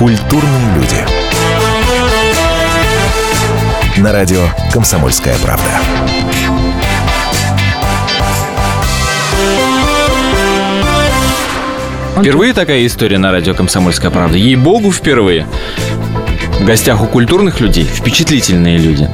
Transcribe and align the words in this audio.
Культурные 0.00 0.76
люди. 0.76 0.96
На 3.98 4.12
радио 4.12 4.40
«Комсомольская 4.72 5.36
правда». 5.42 5.68
Впервые 12.18 12.54
такая 12.54 12.86
история 12.86 13.18
на 13.18 13.30
радио 13.30 13.52
«Комсомольская 13.52 14.10
правда». 14.10 14.38
Ей-богу, 14.38 14.90
впервые. 14.90 15.46
В 16.60 16.64
гостях 16.64 17.02
у 17.02 17.06
культурных 17.06 17.60
людей 17.60 17.84
впечатлительные 17.84 18.78
люди. 18.78 19.06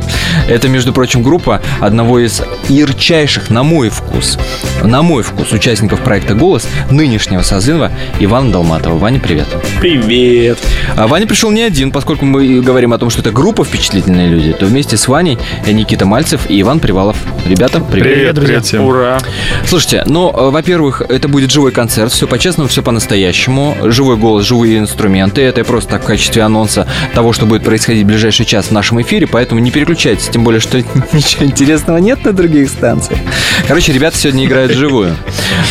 Это, 0.48 0.68
между 0.68 0.92
прочим, 0.92 1.24
группа 1.24 1.62
одного 1.80 2.20
из 2.20 2.42
ярчайших, 2.68 3.50
на 3.50 3.62
мой 3.62 3.88
вкус, 3.88 4.38
на 4.82 5.02
мой 5.02 5.22
вкус, 5.22 5.52
участников 5.52 6.00
проекта 6.00 6.34
«Голос» 6.34 6.66
нынешнего 6.90 7.42
созыва 7.42 7.90
Ивана 8.20 8.52
Долматова. 8.52 8.98
Ваня, 8.98 9.20
привет. 9.20 9.46
Привет. 9.80 10.58
А 10.96 11.06
Ваня 11.06 11.26
пришел 11.26 11.50
не 11.50 11.62
один, 11.62 11.90
поскольку 11.90 12.24
мы 12.24 12.60
говорим 12.60 12.92
о 12.92 12.98
том, 12.98 13.10
что 13.10 13.20
это 13.20 13.30
группа 13.30 13.64
впечатлительные 13.64 14.28
люди, 14.28 14.52
то 14.52 14.66
вместе 14.66 14.96
с 14.96 15.08
Ваней 15.08 15.38
Никита 15.66 16.06
Мальцев 16.06 16.48
и 16.48 16.60
Иван 16.60 16.80
Привалов. 16.80 17.16
Ребята, 17.46 17.80
привет. 17.80 18.14
Привет, 18.14 18.34
друзья. 18.34 18.60
всем. 18.60 18.84
Ура. 18.84 19.18
Слушайте, 19.66 20.04
ну, 20.06 20.30
э, 20.30 20.50
во-первых, 20.50 21.02
это 21.08 21.28
будет 21.28 21.50
живой 21.50 21.72
концерт, 21.72 22.12
все 22.12 22.26
по-честному, 22.26 22.68
все 22.68 22.82
по-настоящему. 22.82 23.76
Живой 23.84 24.16
голос, 24.16 24.44
живые 24.44 24.78
инструменты. 24.78 25.42
Это 25.42 25.64
просто 25.64 25.90
так 25.90 26.02
в 26.02 26.06
качестве 26.06 26.42
анонса 26.42 26.86
того, 27.14 27.32
что 27.32 27.46
будет 27.46 27.64
происходить 27.64 28.04
в 28.04 28.06
ближайший 28.06 28.46
час 28.46 28.66
в 28.66 28.70
нашем 28.72 29.00
эфире, 29.02 29.26
поэтому 29.26 29.60
не 29.60 29.70
переключайтесь, 29.70 30.28
тем 30.28 30.44
более, 30.44 30.60
что 30.60 30.78
ничего 31.12 31.44
интересного 31.44 31.98
нет 31.98 32.24
на 32.24 32.32
других 32.32 32.55
станциях. 32.64 33.20
Короче, 33.66 33.92
ребята 33.92 34.16
сегодня 34.16 34.44
играют 34.44 34.72
живую. 34.72 35.16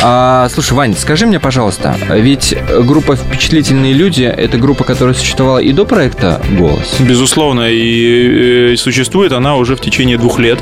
А, 0.03 0.49
слушай, 0.53 0.73
Вань, 0.73 0.95
скажи 0.95 1.25
мне, 1.25 1.39
пожалуйста, 1.39 1.95
ведь 2.09 2.55
группа 2.81 3.16
«Впечатлительные 3.16 3.94
люди»— 3.94 4.23
это 4.38 4.58
группа, 4.58 4.84
которая 4.84 5.13
существовала 5.16 5.59
и 5.59 5.72
до 5.72 5.86
проекта 5.86 6.41
«Голос». 6.52 6.95
Безусловно, 7.00 7.69
и, 7.69 8.73
э, 8.73 8.75
существует 8.78 9.31
она 9.31 9.56
уже 9.56 9.75
в 9.75 9.81
течение 9.81 10.17
двух 10.17 10.39
лет. 10.39 10.59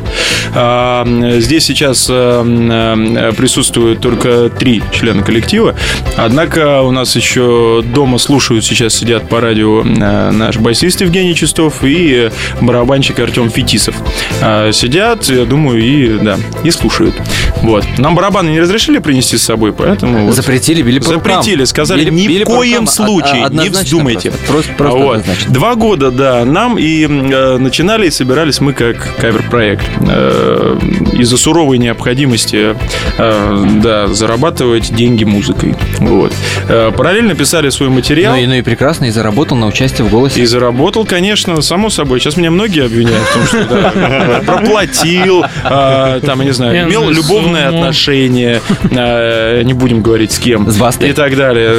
А, 0.56 1.08
Здесь 1.40 1.66
сейчас 1.66 2.08
э, 2.10 3.34
присутствуют 3.36 4.00
только 4.00 4.50
три 4.50 4.84
члена 4.92 5.24
коллектива. 5.24 5.76
Однако 6.16 6.82
у 6.82 6.92
нас 6.92 7.16
еще 7.16 7.84
дома 7.84 8.18
слушают, 8.18 8.64
сейчас 8.64 8.94
сидят 8.94 9.28
по 9.28 9.42
радио 9.42 9.84
наш 9.84 10.58
басист 10.58 11.02
Евгений 11.02 11.36
Чистов 11.36 11.84
и 11.84 12.30
барабанщик 12.62 13.20
Артем 13.20 13.50
Фетисов. 13.50 13.96
А, 14.42 14.72
Сидят, 14.72 15.26
я 15.30 15.46
думаю, 15.46 15.82
и 15.82 16.13
да, 16.20 16.38
и 16.64 16.72
слушают. 16.72 17.16
Вот. 17.62 17.86
Нам 17.98 18.16
барабаны 18.16 18.50
не 18.50 18.60
разрешили 18.60 19.00
принести 19.00 19.38
с 19.38 19.44
собой, 19.44 19.74
поэтому... 19.74 20.26
вот. 20.28 20.36
Запретили, 20.36 20.82
били 20.82 21.00
по 21.00 21.14
рукам. 21.14 21.20
Запретили, 21.34 21.64
сказали, 21.66 22.02
Били- 22.06 22.12
ни 22.12 22.28
били 22.28 22.44
в 22.44 22.48
коем 22.48 22.72
рукам. 22.82 22.88
случае, 22.88 23.32
А- 23.34 23.38
не 23.38 23.44
однозначно 23.46 23.82
вздумайте. 23.84 24.32
Просто, 24.32 24.48
просто, 24.48 24.74
просто 24.74 25.00
Вот. 25.00 25.18
однозначно. 25.20 25.54
Два 25.54 25.76
года, 25.76 26.12
да, 26.12 26.46
нам 26.46 26.78
и 26.78 27.04
э, 27.06 27.58
начинали 27.58 28.08
и 28.08 28.12
собирались 28.12 28.60
мы 28.62 28.74
как 28.74 28.98
кавер-проект. 29.18 29.86
Э, 30.08 30.78
из-за 31.14 31.38
суровой 31.38 31.78
необходимости 31.78 32.76
э, 33.18 33.66
да, 33.82 34.08
зарабатывать 34.08 34.94
деньги 34.94 35.24
музыкой. 35.24 35.76
Вот. 36.00 36.34
Э, 36.68 36.92
параллельно 36.96 37.36
писали 37.36 37.70
свой 37.70 37.90
материал. 37.90 38.36
Ну 38.36 38.42
и, 38.42 38.46
ну 38.48 38.54
и 38.56 38.62
прекрасно, 38.62 39.06
и 39.06 39.10
заработал 39.12 39.58
на 39.58 39.68
участие 39.68 40.08
в 40.08 40.12
«Голосе». 40.12 40.42
И 40.42 40.46
заработал, 40.46 41.06
конечно, 41.06 41.62
само 41.62 41.90
собой. 41.90 42.20
Сейчас 42.20 42.38
меня 42.38 42.52
многие 42.52 42.86
обвиняют 42.86 43.24
в 43.28 43.34
том, 43.34 43.46
что 43.48 43.66
да, 43.66 44.42
проплатил, 44.46 45.44
а, 45.64 46.03
там, 46.26 46.40
я 46.42 46.46
не 46.46 46.52
знаю, 46.54 46.88
имел 46.88 47.02
Энную 47.04 47.16
любовное 47.16 47.66
сумму. 47.70 47.80
отношение, 47.82 48.62
а, 48.96 49.62
не 49.64 49.74
будем 49.74 50.02
говорить 50.02 50.32
с 50.32 50.40
кем. 50.40 50.70
С 50.70 50.78
Бастой. 50.78 51.10
И 51.10 51.14
так 51.14 51.36
далее. 51.36 51.76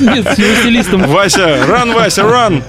Нет, 0.00 0.26
с 0.28 0.34
стилистом. 0.60 1.02
Вася, 1.06 1.58
ран, 1.68 1.92
Вася, 1.92 2.22
ран! 2.24 2.62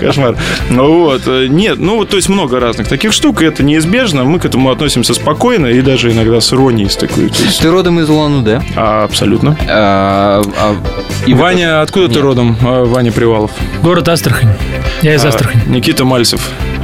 Кошмар. 0.00 0.36
Ну 0.70 1.02
Вот. 1.02 1.26
Нет, 1.26 1.78
ну, 1.78 1.96
вот, 1.96 2.08
то 2.10 2.16
есть 2.16 2.28
много 2.28 2.60
разных 2.60 2.88
таких 2.88 3.12
штук, 3.12 3.42
и 3.42 3.44
это 3.46 3.62
неизбежно. 3.62 4.24
Мы 4.24 4.38
к 4.38 4.44
этому 4.44 4.70
относимся 4.70 5.14
спокойно 5.14 5.66
и 5.66 5.80
даже 5.80 6.10
иногда 6.10 6.40
с 6.40 6.52
иронией 6.52 6.88
с 6.88 6.96
такой. 6.96 7.24
есть, 7.24 7.60
Ты 7.60 7.70
родом 7.70 8.00
из 8.00 8.08
Улан-Удэ. 8.08 8.62
а, 8.76 9.04
абсолютно. 9.04 9.56
А, 9.68 10.42
а, 10.58 10.76
И 11.26 11.34
Ваня, 11.34 11.82
откуда 11.82 12.08
ты 12.08 12.20
родом? 12.20 12.56
А, 12.62 12.84
Ваня 12.84 13.12
Привалов. 13.12 13.50
Город 13.82 14.08
Астрахань. 14.08 14.54
Я 15.02 15.14
из 15.14 15.24
А, 15.24 15.28
Астрахани. 15.28 15.62
Никита 15.66 16.04
Мальцев. 16.04 16.40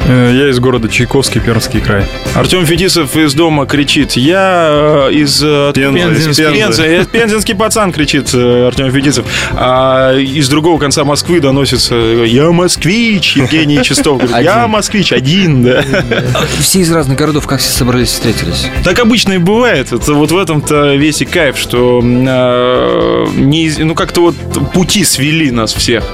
Э, 0.09 0.33
Я 0.35 0.49
из 0.49 0.59
города 0.59 0.89
Чайковский, 0.89 1.41
Пермский 1.41 1.81
край. 1.81 2.05
Артем 2.35 2.65
Фетисов 2.65 3.15
из 3.15 3.35
дома 3.35 3.67
кричит. 3.67 4.13
Я 4.13 5.09
э, 5.11 5.13
из 5.13 5.43
э, 5.45 5.73
Пензы, 5.75 6.31
из 6.31 6.37
Пензы. 6.37 7.07
Пензенский 7.13 7.55
пацан 7.55 7.93
кричит 7.93 8.35
Артем 8.35 8.91
Фетисов. 8.91 9.27
А 9.53 10.17
из 10.17 10.49
другого 10.49 10.79
конца 10.79 11.05
Москвы 11.05 11.41
доносится 11.41 11.95
Я 11.95 12.51
москвич, 12.51 13.37
Евгений 13.37 13.83
Чистов. 13.83 14.23
Говорит, 14.23 14.47
Я 14.47 14.67
москвич, 14.67 15.13
один, 15.13 15.63
да. 15.63 15.85
все 16.61 16.81
из 16.81 16.91
разных 16.91 17.19
городов, 17.19 17.47
как 17.47 17.61
все 17.61 17.71
собрались, 17.71 18.09
встретились? 18.09 18.67
Так 18.85 18.99
обычно 19.01 19.35
и 19.35 19.39
бывает. 19.39 19.93
Это 19.93 20.15
вот 20.15 20.33
в 20.33 20.39
этом-то 20.39 20.95
весь 20.95 21.21
и 21.21 21.27
кайф, 21.27 21.59
что 21.59 22.01
не, 22.03 23.71
ну 23.79 23.95
как-то 23.95 24.23
вот 24.23 24.35
пути 24.73 25.05
свели 25.05 25.51
нас 25.51 25.75
всех. 25.75 26.05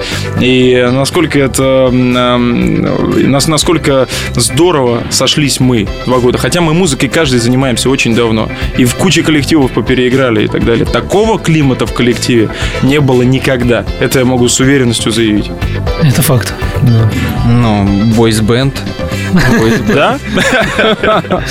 И 0.40 0.84
насколько 0.90 1.38
это, 1.38 1.90
нас, 1.92 3.46
насколько 3.46 3.83
здорово 4.34 5.02
сошлись 5.10 5.60
мы 5.60 5.86
два 6.06 6.18
года. 6.18 6.38
Хотя 6.38 6.60
мы 6.60 6.74
музыкой 6.74 7.08
каждый 7.08 7.38
занимаемся 7.38 7.90
очень 7.90 8.14
давно. 8.14 8.48
И 8.78 8.84
в 8.84 8.94
куче 8.94 9.22
коллективов 9.22 9.72
попереиграли 9.72 10.44
и 10.44 10.48
так 10.48 10.64
далее. 10.64 10.84
Такого 10.84 11.38
климата 11.38 11.86
в 11.86 11.92
коллективе 11.92 12.48
не 12.82 13.00
было 13.00 13.22
никогда. 13.22 13.84
Это 14.00 14.20
я 14.20 14.24
могу 14.24 14.48
с 14.48 14.60
уверенностью 14.60 15.12
заявить. 15.12 15.50
Это 16.02 16.22
факт. 16.22 16.54
Ну, 17.46 17.86
бойс-бенд. 18.16 18.74
Да? 19.92 20.18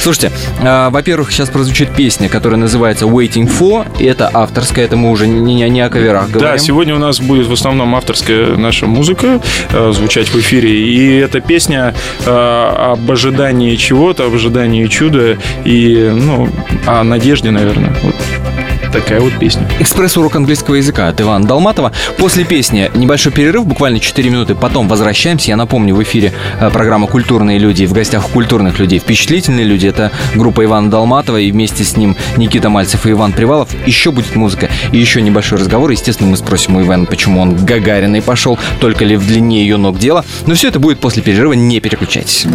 Слушайте, 0.00 0.30
а, 0.60 0.90
во-первых, 0.90 1.32
сейчас 1.32 1.48
прозвучит 1.48 1.94
песня, 1.94 2.28
которая 2.28 2.58
называется 2.58 3.06
Waiting 3.06 3.50
For. 3.50 3.86
И 4.00 4.04
это 4.04 4.30
авторская, 4.32 4.84
это 4.84 4.96
мы 4.96 5.10
уже 5.10 5.26
не, 5.26 5.54
не- 5.54 5.68
не 5.68 5.80
о 5.80 5.88
каверах 5.88 6.28
говорим. 6.30 6.40
Да, 6.52 6.58
сегодня 6.58 6.94
у 6.94 6.98
нас 6.98 7.20
будет 7.20 7.46
в 7.46 7.52
основном 7.52 7.94
авторская 7.94 8.56
наша 8.56 8.86
музыка 8.86 9.40
э, 9.70 9.92
звучать 9.92 10.28
в 10.28 10.38
эфире. 10.38 10.70
И 10.70 11.16
эта 11.16 11.40
песня 11.40 11.81
э, 11.90 12.92
об 12.92 13.10
ожидании 13.10 13.76
чего-то, 13.76 14.26
об 14.26 14.34
ожидании 14.34 14.86
чуда 14.86 15.38
и, 15.64 16.10
ну, 16.14 16.48
о 16.86 17.02
надежде, 17.04 17.50
наверное. 17.50 17.94
Вот 18.02 18.14
такая 18.92 19.20
вот 19.20 19.32
песня. 19.38 19.66
Экспресс-урок 19.80 20.36
английского 20.36 20.76
языка 20.76 21.08
от 21.08 21.20
Ивана 21.20 21.46
Долматова. 21.46 21.92
После 22.18 22.44
песни 22.44 22.90
небольшой 22.94 23.32
перерыв, 23.32 23.66
буквально 23.66 23.98
4 23.98 24.30
минуты, 24.30 24.54
потом 24.54 24.88
возвращаемся. 24.88 25.50
Я 25.50 25.56
напомню, 25.56 25.94
в 25.94 26.02
эфире 26.02 26.32
э, 26.60 26.70
программа 26.70 27.06
«Культурные 27.06 27.58
люди». 27.58 27.86
В 27.86 27.92
гостях 27.92 28.26
у 28.26 28.28
культурных 28.28 28.78
людей 28.78 28.98
впечатлительные 28.98 29.64
люди. 29.64 29.86
Это 29.86 30.12
группа 30.34 30.64
Ивана 30.64 30.90
Долматова 30.90 31.38
и 31.38 31.50
вместе 31.50 31.84
с 31.84 31.96
ним 31.96 32.16
Никита 32.36 32.68
Мальцев 32.68 33.06
и 33.06 33.10
Иван 33.10 33.32
Привалов. 33.32 33.70
Еще 33.86 34.12
будет 34.12 34.36
музыка 34.36 34.68
и 34.92 34.98
еще 34.98 35.22
небольшой 35.22 35.58
разговор. 35.58 35.90
Естественно, 35.90 36.30
мы 36.30 36.36
спросим 36.36 36.76
у 36.76 36.82
Ивана, 36.82 37.06
почему 37.06 37.40
он 37.40 37.56
Гагариной 37.56 38.22
пошел, 38.22 38.58
только 38.80 39.04
ли 39.04 39.16
в 39.16 39.26
длине 39.26 39.62
ее 39.62 39.78
ног 39.78 39.98
дело. 39.98 40.24
Но 40.46 40.54
все 40.54 40.68
это 40.68 40.78
будет 40.78 41.00
после 41.00 41.22
перерыва, 41.22 41.54
не 41.54 41.80
переключайтесь. 41.80 42.46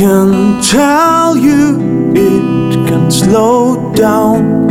Can 0.00 0.62
tell 0.62 1.36
you 1.36 1.76
it 2.14 2.88
can 2.88 3.10
slow 3.10 3.92
down. 3.92 4.64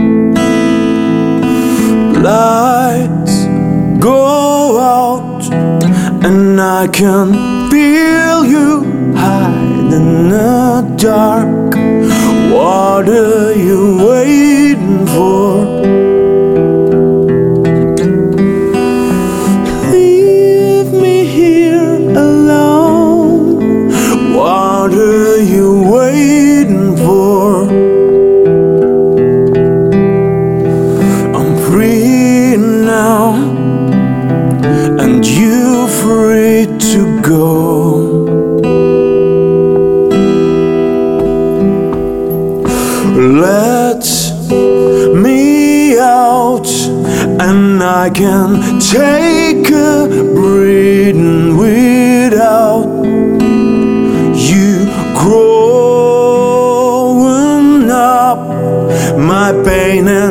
Lights 2.24 3.46
go 4.00 4.80
out, 4.80 5.44
and 6.26 6.60
I 6.60 6.88
can 6.88 7.70
feel 7.70 8.44
you 8.44 9.14
hide 9.14 9.94
in 10.00 10.30
the 10.30 10.96
dark. 10.98 11.76
What 12.52 13.08
are 13.08 13.54
you 13.54 13.82
waiting 14.10 15.06
for? 15.06 15.59
And 47.42 47.82
I 47.82 48.10
can 48.10 48.80
take 48.80 49.70
a 49.72 50.08
breathing 50.36 51.58
without 51.58 52.86
you 54.36 54.86
growing 55.16 56.60
up. 57.90 58.40
My 59.18 59.52
pain 59.64 60.08
and 60.08 60.29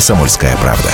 «Комсомольская 0.00 0.56
правда». 0.56 0.90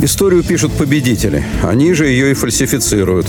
Историю 0.00 0.42
пишут 0.42 0.72
победители. 0.72 1.44
Они 1.62 1.94
же 1.94 2.08
ее 2.08 2.32
и 2.32 2.34
фальсифицируют. 2.34 3.28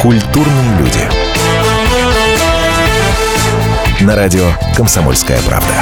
Культурные 0.00 0.78
люди. 0.78 1.00
На 4.00 4.14
радио 4.14 4.52
«Комсомольская 4.76 5.40
правда». 5.42 5.74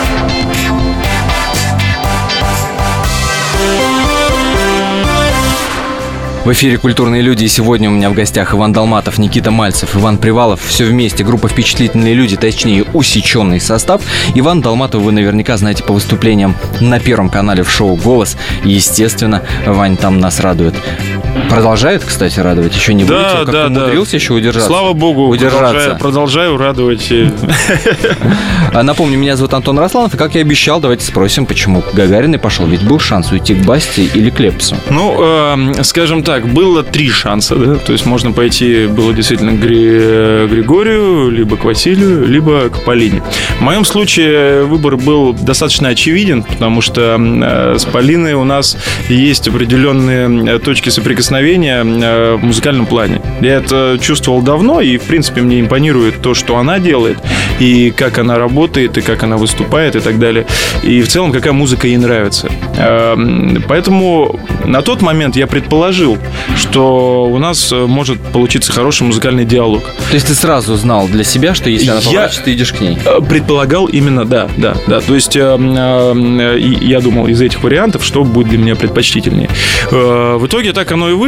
В 6.44 6.52
эфире 6.52 6.78
«Культурные 6.78 7.20
люди» 7.20 7.44
и 7.44 7.48
сегодня 7.48 7.90
у 7.90 7.92
меня 7.92 8.08
в 8.08 8.14
гостях 8.14 8.54
Иван 8.54 8.72
Долматов, 8.72 9.18
Никита 9.18 9.50
Мальцев, 9.50 9.94
Иван 9.94 10.16
Привалов. 10.16 10.64
Все 10.64 10.86
вместе, 10.86 11.22
группа 11.22 11.48
«Впечатлительные 11.48 12.14
люди», 12.14 12.36
точнее 12.36 12.84
усеченный 12.94 13.60
состав. 13.60 14.00
Иван 14.34 14.62
Долматов 14.62 15.02
вы 15.02 15.12
наверняка 15.12 15.58
знаете 15.58 15.84
по 15.84 15.92
выступлениям 15.92 16.56
на 16.80 17.00
Первом 17.00 17.28
канале 17.28 17.62
в 17.62 17.70
шоу 17.70 17.96
«Голос». 17.96 18.38
И, 18.64 18.70
естественно, 18.70 19.42
Вань 19.66 19.98
там 19.98 20.20
нас 20.20 20.40
радует. 20.40 20.74
Продолжает, 21.56 22.04
кстати, 22.04 22.38
радовать? 22.38 22.76
Еще 22.76 22.92
не 22.92 23.04
Да, 23.04 23.14
вылетел? 23.14 23.36
Как-то 23.38 23.52
да, 23.52 23.68
да. 23.70 23.80
умудрился 23.80 24.16
еще 24.16 24.34
удержаться? 24.34 24.68
Слава 24.68 24.92
богу, 24.92 25.26
Удержаться. 25.28 25.96
продолжаю, 25.98 25.98
продолжаю 25.98 26.56
радовать. 26.58 27.12
А, 28.74 28.82
Напомню, 28.82 29.16
меня 29.16 29.36
зовут 29.36 29.54
Антон 29.54 29.78
Росланов, 29.78 30.12
и 30.12 30.18
как 30.18 30.34
я 30.34 30.42
обещал, 30.42 30.80
давайте 30.80 31.06
спросим, 31.06 31.46
почему 31.46 31.82
Гагарин 31.94 32.34
и 32.34 32.36
пошел. 32.36 32.66
Ведь 32.66 32.82
был 32.82 32.98
шанс 33.00 33.32
уйти 33.32 33.54
к 33.54 33.64
Басте 33.64 34.04
или 34.04 34.28
Клепсу. 34.28 34.76
Ну, 34.90 35.18
эм, 35.22 35.82
скажем 35.82 36.22
так, 36.22 36.46
было 36.46 36.82
три 36.82 37.08
шанса, 37.08 37.56
да, 37.56 37.76
то 37.76 37.92
есть 37.92 38.04
можно 38.04 38.32
пойти 38.32 38.86
было 38.86 39.14
действительно 39.14 39.52
к 39.52 39.58
Гри- 39.58 40.46
Григорию, 40.48 41.30
либо 41.30 41.56
к 41.56 41.64
Василию, 41.64 42.26
либо 42.26 42.68
к 42.68 42.84
Полине. 42.84 43.22
В 43.58 43.62
моем 43.62 43.86
случае 43.86 44.64
выбор 44.64 44.98
был 44.98 45.32
достаточно 45.32 45.88
очевиден, 45.88 46.42
потому 46.42 46.82
что 46.82 47.16
э, 47.18 47.76
с 47.78 47.86
Полиной 47.86 48.34
у 48.34 48.44
нас 48.44 48.76
есть 49.08 49.48
определенные 49.48 50.56
э, 50.56 50.58
точки 50.58 50.90
соприкосновения 50.90 51.45
э, 51.54 52.34
в 52.36 52.44
музыкальном 52.44 52.86
плане. 52.86 53.20
Я 53.40 53.54
это 53.54 53.98
чувствовал 54.00 54.42
давно, 54.42 54.80
и, 54.80 54.98
в 54.98 55.02
принципе, 55.02 55.42
мне 55.42 55.60
импонирует 55.60 56.20
то, 56.22 56.34
что 56.34 56.56
она 56.56 56.78
делает, 56.78 57.18
и 57.60 57.90
как 57.90 58.18
она 58.18 58.38
работает, 58.38 58.98
и 58.98 59.00
как 59.00 59.22
она 59.22 59.36
выступает, 59.36 59.96
и 59.96 60.00
так 60.00 60.18
далее. 60.18 60.46
И 60.82 61.02
в 61.02 61.08
целом, 61.08 61.32
какая 61.32 61.52
музыка 61.52 61.86
ей 61.86 61.96
нравится. 61.96 62.48
Эм, 62.78 63.62
Поэтому 63.68 64.38
на 64.64 64.82
тот 64.82 65.02
момент 65.02 65.36
я 65.36 65.46
предположил, 65.46 66.18
что 66.56 67.24
у 67.24 67.38
нас 67.38 67.72
э, 67.72 67.86
может 67.86 68.20
получиться 68.32 68.72
хороший 68.72 69.02
музыкальный 69.04 69.44
диалог. 69.44 69.82
То 70.08 70.14
есть 70.14 70.26
ты 70.26 70.34
сразу 70.34 70.74
знал 70.76 71.08
для 71.08 71.24
себя, 71.24 71.54
что 71.54 71.68
если 71.70 71.90
она 71.90 72.00
поворачивается, 72.00 72.42
ты 72.42 72.52
идешь 72.54 72.72
к 72.72 72.80
ней. 72.80 72.98
Э, 73.04 73.20
Предполагал 73.20 73.86
именно, 73.86 74.24
да, 74.24 74.48
да, 74.56 74.74
да. 74.86 75.00
То 75.00 75.14
есть 75.14 75.36
э, 75.36 75.40
э, 75.40 76.58
и 76.58 76.86
я 76.86 77.00
думал 77.00 77.26
из 77.26 77.40
этих 77.40 77.62
вариантов, 77.62 78.04
что 78.04 78.24
будет 78.24 78.48
для 78.48 78.58
меня 78.58 78.76
предпочтительнее. 78.76 79.48
В 79.90 80.46
итоге 80.46 80.72
так 80.72 80.90
оно 80.92 81.10
и 81.10 81.12
вышло, 81.12 81.25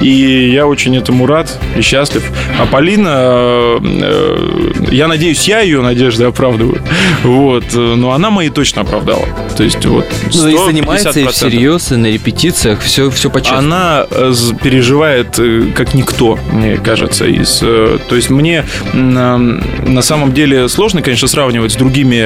и 0.00 0.50
я 0.52 0.66
очень 0.66 0.96
этому 0.96 1.26
рад 1.26 1.58
и 1.76 1.80
счастлив. 1.82 2.22
А 2.60 2.66
Полина, 2.66 3.08
э, 3.14 3.78
э, 3.82 4.92
я 4.92 5.08
надеюсь, 5.08 5.46
я 5.48 5.60
ее 5.60 5.80
надежды 5.82 6.24
оправдываю. 6.24 6.82
Вот. 7.24 7.64
э, 7.74 7.94
Но 7.96 8.12
она 8.12 8.30
мои 8.30 8.48
точно 8.50 8.82
оправдала. 8.82 9.24
То 9.56 9.62
есть 9.64 9.84
вот 9.86 10.06
Ну, 10.34 10.48
и 10.48 10.56
занимается 10.66 11.10
и 11.20 11.24
150%. 11.24 11.30
всерьез, 11.32 11.92
и 11.92 11.96
на 11.96 12.06
репетициях, 12.06 12.80
все, 12.80 13.10
все 13.10 13.30
по-честному. 13.30 13.66
Она 13.66 14.06
э, 14.10 14.30
з- 14.32 14.54
переживает 14.54 15.38
как 15.74 15.94
никто, 15.94 16.38
мне 16.52 16.76
кажется. 16.76 17.26
Из, 17.26 17.58
то 17.58 18.14
есть 18.16 18.30
мне 18.30 18.64
на 18.92 20.02
самом 20.02 20.32
деле 20.32 20.68
сложно, 20.68 21.02
конечно, 21.02 21.28
сравнивать 21.28 21.72
с 21.72 21.76
другими 21.76 22.18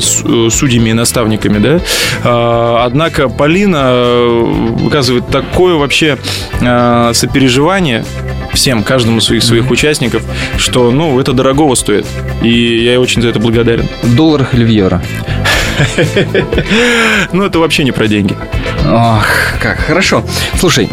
с- 0.00 0.50
судьями 0.54 0.90
и 0.90 0.92
наставниками, 0.92 1.58
да. 1.58 1.80
А, 2.24 2.84
Однако 2.84 3.28
Полина 3.28 3.90
э, 3.92 4.88
выказывает 5.20 5.26
такое 5.30 5.74
вообще 5.76 6.18
э, 6.60 7.10
сопереживание 7.14 8.04
всем, 8.52 8.82
каждому 8.82 9.20
своих 9.20 9.42
своих 9.42 9.70
участников, 9.70 10.22
что, 10.56 10.90
ну, 10.90 11.20
это 11.20 11.32
дорогого 11.32 11.74
стоит. 11.74 12.06
И 12.42 12.84
я 12.84 13.00
очень 13.00 13.22
за 13.22 13.28
это 13.28 13.38
благодарен. 13.38 13.86
В 14.02 14.14
долларах 14.14 14.54
или 14.54 14.64
в 14.64 14.68
евро? 14.68 15.02
Ну, 17.32 17.44
это 17.44 17.58
вообще 17.58 17.84
не 17.84 17.92
про 17.92 18.06
деньги. 18.06 18.36
Ох, 18.86 19.26
как 19.62 19.78
хорошо. 19.78 20.24
Слушай, 20.58 20.90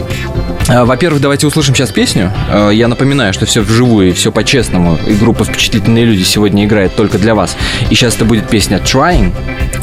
во-первых, 0.67 1.21
давайте 1.21 1.47
услышим 1.47 1.75
сейчас 1.75 1.91
песню. 1.91 2.31
А, 2.49 2.69
Я 2.69 2.87
напоминаю, 2.87 3.33
что 3.33 3.45
все 3.45 3.61
вживую 3.61 4.09
и 4.09 4.11
все 4.11 4.31
по-честному. 4.31 4.97
И 5.07 5.13
группа 5.13 5.45
«Впечатлительные 5.45 6.05
люди» 6.05 6.23
сегодня 6.23 6.65
играет 6.65 6.95
только 6.95 7.17
для 7.17 7.35
вас. 7.35 7.55
И 7.89 7.95
сейчас 7.95 8.15
это 8.15 8.25
будет 8.25 8.49
песня 8.49 8.77
«Trying». 8.77 9.33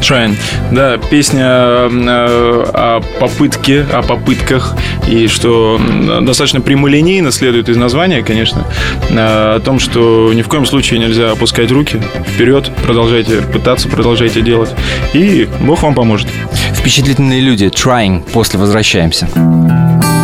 Trying. 0.00 0.36
Да, 0.70 0.98
песня 0.98 1.44
э, 1.44 2.64
о 2.74 3.00
попытке, 3.18 3.86
о 3.92 4.02
попытках, 4.02 4.76
и 5.08 5.28
что 5.28 5.80
достаточно 6.20 6.60
прямолинейно 6.60 7.30
следует 7.30 7.68
из 7.68 7.76
названия, 7.76 8.22
конечно, 8.22 8.66
э, 9.08 9.14
о 9.56 9.60
том, 9.60 9.78
что 9.78 10.32
ни 10.34 10.42
в 10.42 10.48
коем 10.48 10.66
случае 10.66 11.00
нельзя 11.00 11.30
опускать 11.30 11.70
руки 11.70 12.02
вперед, 12.34 12.70
продолжайте 12.84 13.40
пытаться, 13.40 13.88
продолжайте 13.88 14.42
делать, 14.42 14.70
и 15.14 15.48
Бог 15.60 15.82
вам 15.82 15.94
поможет. 15.94 16.28
«Впечатлительные 16.74 17.40
люди» 17.40 17.66
«Trying». 17.66 18.22
После 18.32 18.58
возвращаемся. 18.58 19.28
I 19.36 20.23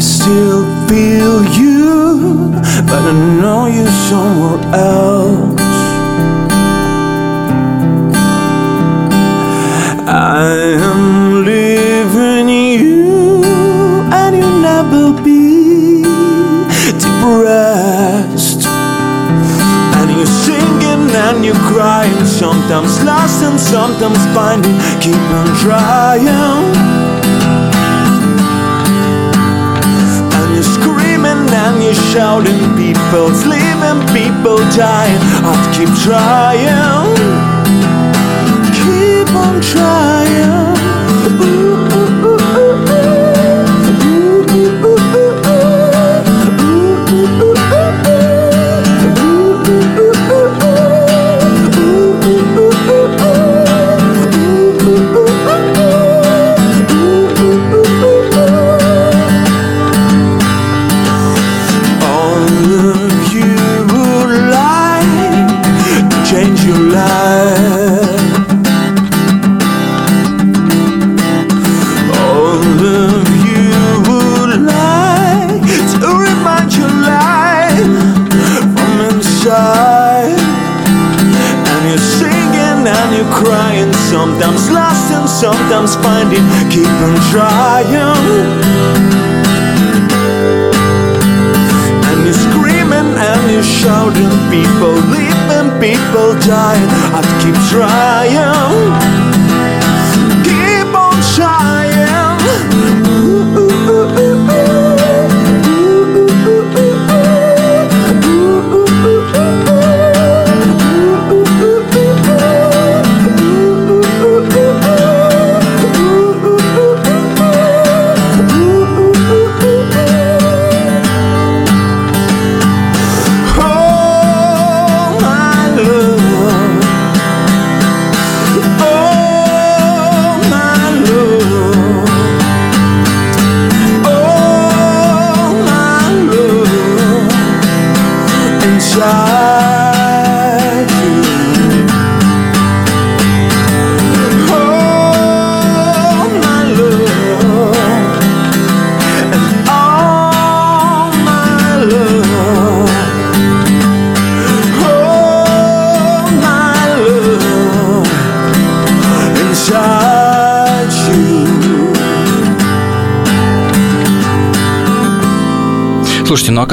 still 0.00 0.64
feel 0.88 1.44
you, 1.60 2.52
but 2.86 3.02
I 3.02 3.12
know 3.40 3.66
you're 3.66 3.86
somewhere 4.08 4.60
else. 4.74 5.60
I 10.08 10.78
am 10.88 11.44
leaving 11.44 12.48
you, 12.48 13.42
and 14.12 14.36
you'll 14.36 14.60
never 14.60 15.12
be 15.22 16.02
depressed. 16.98 18.66
And 18.66 20.10
you're 20.16 20.26
singing 20.26 21.10
and 21.14 21.44
you're 21.44 21.64
crying, 21.72 22.24
sometimes 22.24 23.02
lost 23.04 23.42
and 23.44 23.60
sometimes 23.60 24.24
finding. 24.34 24.78
Keep 25.00 25.20
on 25.38 25.46
trying. 25.58 27.09
And 31.62 31.82
you're 31.82 31.94
shouting, 32.12 32.60
people's 32.76 33.44
leaving, 33.44 34.00
people 34.16 34.58
dying. 34.76 35.20
I'll 35.46 35.60
keep 35.76 35.92
trying, 36.04 37.16
keep 38.80 39.34
on 39.34 39.60
trying. 39.60 40.09
Sometimes 86.30 86.70
finding. 86.70 86.70
Keep 86.70 86.86
on 86.86 87.16
trying. 87.30 87.94
And 92.06 92.24
you're 92.24 92.34
screaming 92.34 93.18
and 93.18 93.50
you're 93.50 93.62
shouting, 93.62 94.30
people 94.50 94.94
leaving, 95.10 95.70
people 95.80 96.34
dying. 96.40 96.88
I 97.14 97.20
keep 97.42 97.54
trying, 97.70 99.19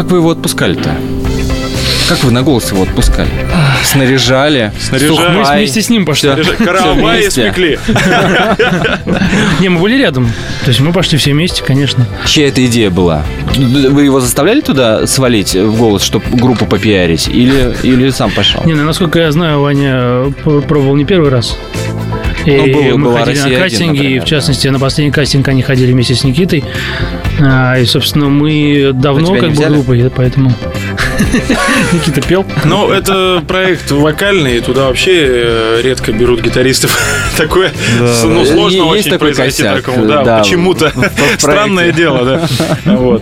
как 0.08 0.14
вы 0.14 0.20
его 0.20 0.32
отпускали-то? 0.32 0.96
Как 2.08 2.24
вы 2.24 2.32
на 2.32 2.42
голос 2.42 2.72
его 2.72 2.84
отпускали? 2.84 3.30
Снаряжали? 3.84 4.72
Снаряжали. 4.80 5.18
сухпай? 5.18 5.36
Мы 5.36 5.58
вместе 5.58 5.82
с 5.82 5.90
ним 5.90 6.06
пошли. 6.06 6.30
Каравай 6.58 7.20
вместе. 7.20 7.42
испекли. 7.42 7.78
Не, 9.60 9.68
мы 9.68 9.82
были 9.82 9.98
рядом. 9.98 10.28
То 10.64 10.70
есть 10.70 10.80
мы 10.80 10.94
пошли 10.94 11.18
все 11.18 11.34
вместе, 11.34 11.62
конечно. 11.62 12.08
Чья 12.26 12.48
это 12.48 12.66
идея 12.66 12.90
была? 12.90 13.26
Вы 13.58 14.06
его 14.06 14.22
заставляли 14.22 14.62
туда 14.62 15.06
свалить 15.08 15.56
в 15.56 15.76
голос, 15.76 16.04
чтобы 16.04 16.24
группу 16.32 16.66
попиарить? 16.66 17.28
Или, 17.28 17.76
или 17.84 18.10
сам 18.12 18.32
пошел? 18.32 18.64
Не, 18.64 18.76
ну, 18.76 18.86
насколько 18.86 19.20
я 19.20 19.30
знаю, 19.34 19.60
Ваня 19.60 19.94
э, 19.94 20.32
пробовал 20.70 20.96
не 20.96 21.04
первый 21.04 21.30
раз. 21.30 21.58
И 22.48 22.56
Ну, 22.56 22.66
было- 22.74 22.98
мы 22.98 23.10
была 23.10 23.20
ходили 23.26 23.40
«Россия-1», 23.40 23.58
на 23.58 23.60
кастинги, 23.64 23.98
и 23.98 23.98
например, 23.98 24.22
в 24.22 24.26
частности, 24.26 24.68
на 24.70 24.80
последний 24.80 25.12
кастинг 25.12 25.48
они 25.50 25.62
ходили 25.64 25.92
вместе 25.92 26.16
с 26.16 26.24
Никитой. 26.24 26.64
А, 27.42 27.78
и, 27.78 27.84
собственно, 27.86 28.30
мы 28.30 28.92
давно 28.94 29.28
тебя 29.36 29.42
как 29.42 29.52
бы 29.54 29.66
группой, 29.66 30.00
и 30.00 30.10
поэтому 30.10 30.54
Никита 31.92 32.22
пел. 32.22 32.46
Ну, 32.64 32.90
это 32.90 33.44
проект 33.46 33.92
вокальный, 33.92 34.62
туда 34.62 34.86
вообще 34.86 35.12
э, 35.28 35.82
редко 35.84 36.14
берут 36.14 36.42
гитаристов. 36.42 36.98
Такое, 37.38 37.74
ну, 38.00 38.46
сложно 38.46 38.86
очень 38.86 39.18
произойти 39.20 39.64
такому. 39.64 40.06
Да, 40.06 40.24
да, 40.24 40.40
почему-то. 40.40 40.94
Странное 41.38 41.92
дело, 41.92 42.24
да. 42.26 42.48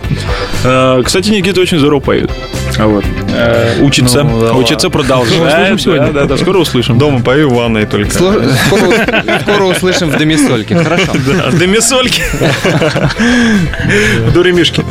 Э, 0.64 1.02
Кстати, 1.04 1.30
Никита 1.30 1.60
очень 1.60 1.78
здорово 1.78 2.00
поет. 2.00 2.30
Вот. 2.78 3.04
Э, 3.34 3.80
Учится, 3.80 4.22
Ну, 4.22 4.40
да 4.40 4.52
учится, 4.52 4.90
продолжает. 4.90 5.82
Да, 5.84 6.08
да, 6.12 6.24
да, 6.24 6.36
скоро 6.36 6.58
услышим. 6.58 6.98
Дома 6.98 7.20
пою 7.22 7.48
в 7.50 7.54
ванной 7.54 7.86
только. 7.86 8.10
Сло- 8.10 8.52
Скоро, 8.66 9.40
скоро 9.40 9.64
услышим 9.64 10.10
в 10.10 10.18
Домисольке. 10.18 10.76
Хорошо. 10.76 11.12
Да, 11.26 11.50
Демисольки. 11.50 12.22
Дуремишки. 14.34 14.84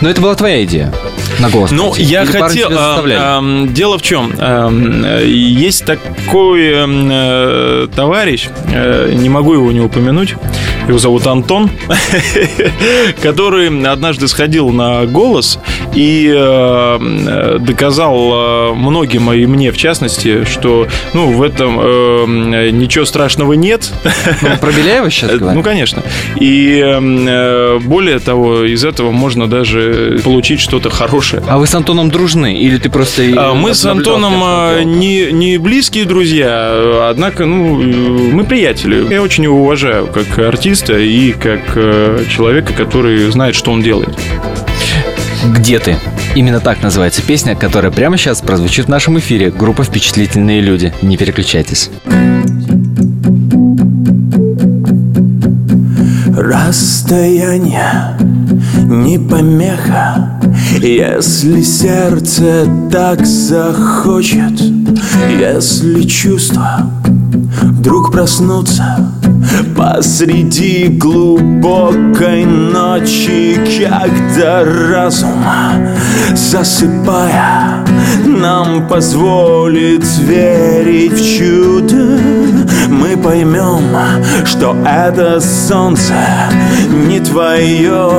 Но 0.00 0.10
это 0.10 0.20
была 0.20 0.34
твоя 0.34 0.64
идея 0.64 0.92
на 1.38 1.48
голос. 1.48 1.70
Ну, 1.70 1.94
я 1.96 2.22
Или 2.22 2.30
хотел... 2.32 2.68
а, 2.72 3.02
а, 3.04 3.66
Дело 3.68 3.98
в 3.98 4.02
чем? 4.02 4.32
Э, 4.38 5.22
Есть 5.26 5.84
такой 5.84 6.72
э, 6.74 7.88
товарищ, 7.94 8.48
э, 8.72 9.12
не 9.14 9.28
могу 9.28 9.54
его 9.54 9.70
не 9.72 9.80
упомянуть, 9.80 10.34
его 10.90 10.98
зовут 10.98 11.26
Антон, 11.26 11.70
который 13.22 13.68
однажды 13.90 14.28
сходил 14.28 14.70
на 14.70 15.06
голос 15.06 15.58
и 15.94 16.30
э, 16.32 16.98
э, 17.00 17.58
доказал 17.60 18.70
э, 18.70 18.74
многим, 18.74 19.32
и 19.32 19.46
мне 19.46 19.72
в 19.72 19.76
частности, 19.76 20.44
что 20.44 20.86
ну, 21.14 21.32
в 21.32 21.42
этом 21.42 21.78
э, 21.80 22.70
ничего 22.70 23.04
страшного 23.04 23.54
нет. 23.54 23.90
Ну, 24.42 24.48
Про 24.60 24.72
Беляева 24.72 25.10
сейчас 25.10 25.32
Ну, 25.32 25.38
говорим? 25.38 25.62
конечно. 25.62 26.02
И 26.38 26.80
э, 26.84 27.78
более 27.80 28.18
того, 28.18 28.64
из 28.64 28.84
этого 28.84 29.10
можно 29.10 29.46
даже 29.48 30.20
получить 30.24 30.60
что-то 30.60 30.90
хорошее. 30.90 31.42
А 31.48 31.58
вы 31.58 31.66
с 31.66 31.74
Антоном 31.74 32.10
дружны? 32.10 32.58
Или 32.58 32.78
ты 32.78 32.90
просто... 32.90 33.22
А, 33.36 33.54
Мы 33.54 33.74
с 33.74 33.84
Антоном 33.84 34.34
а, 34.42 34.82
не, 34.82 35.32
не 35.32 35.58
близкие 35.58 36.04
друзья, 36.04 37.08
однако, 37.10 37.46
ну, 37.46 37.80
э, 37.80 37.84
мы 37.84 38.44
приятели. 38.44 39.06
Я 39.12 39.22
очень 39.22 39.44
его 39.44 39.62
уважаю 39.62 40.06
как 40.06 40.38
артиста 40.80 40.98
и 40.98 41.32
как 41.32 41.76
э, 41.76 42.24
человека, 42.28 42.72
который 42.72 43.30
знает, 43.30 43.54
что 43.54 43.72
он 43.72 43.82
делает. 43.82 44.16
«Где 45.56 45.78
ты?» 45.78 45.96
Именно 46.34 46.60
так 46.60 46.82
называется 46.82 47.22
песня, 47.22 47.56
которая 47.56 47.90
прямо 47.90 48.16
сейчас 48.16 48.40
прозвучит 48.40 48.86
в 48.86 48.88
нашем 48.88 49.18
эфире. 49.18 49.50
Группа 49.50 49.84
«Впечатлительные 49.84 50.60
люди». 50.60 50.92
Не 51.02 51.16
переключайтесь. 51.16 51.90
Расстояние 56.36 58.16
не 58.86 59.18
помеха 59.18 60.40
Если 60.78 61.62
сердце 61.62 62.66
так 62.90 63.26
захочет 63.26 64.60
Если 65.28 66.02
чувства 66.04 66.90
вдруг 67.62 68.12
проснутся 68.12 69.19
Посреди 69.76 70.88
глубокой 70.88 72.44
ночи 72.44 73.58
Когда 73.80 74.64
разум, 74.64 75.44
засыпая 76.34 77.84
Нам 78.26 78.86
позволит 78.88 80.04
верить 80.18 81.12
в 81.12 81.38
чудо 81.38 82.18
Мы 82.88 83.16
поймем, 83.16 83.82
что 84.44 84.76
это 84.86 85.40
солнце 85.40 86.14
Не 87.08 87.20
твое 87.20 88.10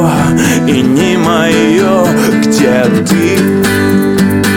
и 0.67 0.81
не 0.81 1.17
мое 1.17 2.05
Где 2.41 2.83
ты, 3.05 3.37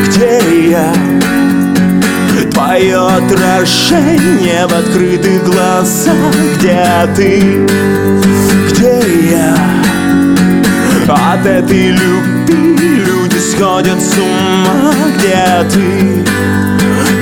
где 0.08 0.70
я 0.70 0.92
Твое 2.54 2.96
отражение 2.96 4.66
в 4.68 4.72
открытых 4.72 5.44
глазах. 5.44 6.14
Где 6.56 6.86
ты, 7.16 7.66
где 8.70 9.02
я? 9.32 9.56
От 11.08 11.44
этой 11.44 11.88
любви 11.88 13.02
люди 13.04 13.38
сходят 13.38 14.00
с 14.00 14.16
ума. 14.16 14.92
Где 15.18 15.68
ты, 15.68 16.24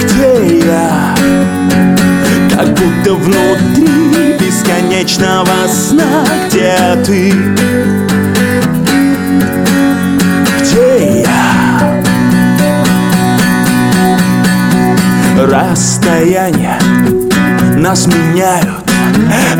где 0.04 0.66
я? 0.66 1.14
Как 2.54 2.68
будто 2.74 3.14
внутри 3.14 4.36
бесконечного 4.38 5.66
сна. 5.66 6.26
Где 6.48 6.76
ты, 7.06 7.32
Расстояния 15.52 16.78
нас 17.76 18.06
меняют 18.06 18.90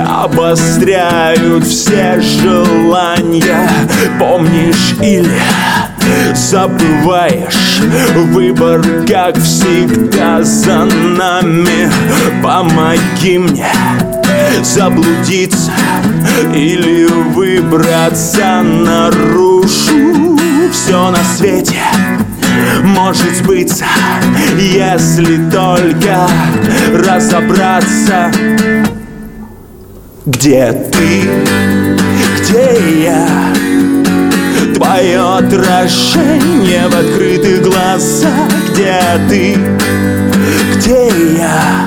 Обостряют 0.09 1.65
все 1.65 2.19
желания. 2.19 3.69
Помнишь 4.19 4.95
или 5.03 5.29
забываешь? 6.35 7.81
Выбор, 8.31 8.83
как 9.07 9.37
всегда, 9.37 10.43
за 10.43 10.87
нами. 10.87 11.91
Помоги 12.43 13.37
мне 13.37 13.69
заблудиться 14.63 15.73
Или 16.55 17.05
выбраться 17.05 18.63
наружу. 18.63 20.39
Все 20.73 21.11
на 21.11 21.23
свете 21.37 21.83
может 22.83 23.37
сбыться, 23.37 23.85
если 24.59 25.51
только 25.51 26.29
разобраться, 26.93 28.31
где 30.27 30.73
ты, 30.93 31.23
где 32.41 33.05
я, 33.05 33.27
твое 34.75 35.21
отражение 35.39 36.89
в 36.89 36.95
открытых 36.95 37.63
глазах, 37.63 38.51
где 38.71 39.01
ты, 39.29 39.57
где 40.77 41.09
я, 41.39 41.87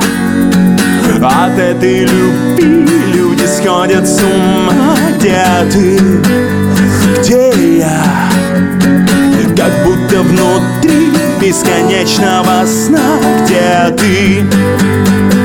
от 1.22 1.58
этой 1.58 2.06
любви 2.06 2.86
люди 3.14 3.46
сходят 3.46 4.08
с 4.08 4.22
ума, 4.22 4.96
где 5.18 5.44
ты, 5.72 6.00
где 7.20 7.78
я 7.80 8.26
как 9.66 9.84
будто 9.84 10.22
внутри 10.22 11.12
бесконечного 11.42 12.66
сна 12.68 13.20
Где 13.46 13.96
ты? 13.98 15.45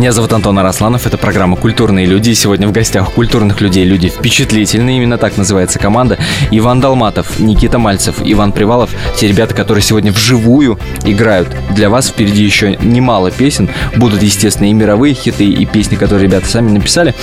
Меня 0.00 0.12
зовут 0.12 0.32
Антон 0.32 0.58
Арасланов, 0.58 1.06
это 1.06 1.18
программа 1.18 1.56
«Культурные 1.56 2.06
люди». 2.06 2.30
И 2.30 2.34
сегодня 2.34 2.66
в 2.66 2.72
гостях 2.72 3.12
культурных 3.12 3.60
людей 3.60 3.84
люди 3.84 4.08
впечатлительные, 4.08 4.96
именно 4.96 5.18
так 5.18 5.36
называется 5.36 5.78
команда. 5.78 6.16
Иван 6.50 6.80
Долматов, 6.80 7.38
Никита 7.38 7.78
Мальцев, 7.78 8.14
Иван 8.24 8.52
Привалов. 8.52 8.88
Те 9.16 9.28
ребята, 9.28 9.54
которые 9.54 9.82
сегодня 9.82 10.10
вживую 10.10 10.78
играют. 11.04 11.54
Для 11.72 11.90
вас 11.90 12.08
впереди 12.08 12.42
еще 12.42 12.78
немало 12.80 13.30
песен. 13.30 13.68
Будут, 13.94 14.22
естественно, 14.22 14.70
и 14.70 14.72
мировые 14.72 15.12
хиты, 15.12 15.44
и 15.44 15.66
песни, 15.66 15.96
которые 15.96 16.28
ребята 16.28 16.46
сами 16.48 16.70
написали. 16.70 17.14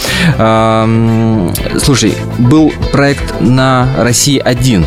Слушай, 1.84 2.14
был 2.38 2.72
проект 2.92 3.42
на 3.42 3.90
«России-1», 3.98 4.86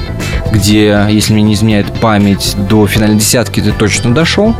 где, 0.52 1.06
если 1.10 1.32
мне 1.32 1.42
не 1.42 1.54
изменяет 1.54 1.92
память, 1.94 2.54
до 2.68 2.86
финальной 2.86 3.18
десятки 3.18 3.58
ты 3.58 3.72
точно 3.72 4.14
дошел. 4.14 4.54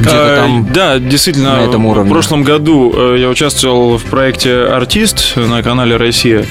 Где-то 0.00 0.16
А, 0.16 0.36
там 0.36 0.68
Да, 0.72 0.98
действительно, 0.98 1.56
на 1.56 1.64
этом 1.68 1.86
уровне. 1.86 2.10
в 2.10 2.12
прошлом 2.12 2.42
году 2.42 2.92
э, 2.94 3.16
я 3.20 3.28
участвовал 3.28 3.98
в 3.98 4.04
проекте 4.04 4.64
«Артист» 4.64 5.34
на 5.36 5.62
канале 5.62 5.96
«Россия». 5.96 6.44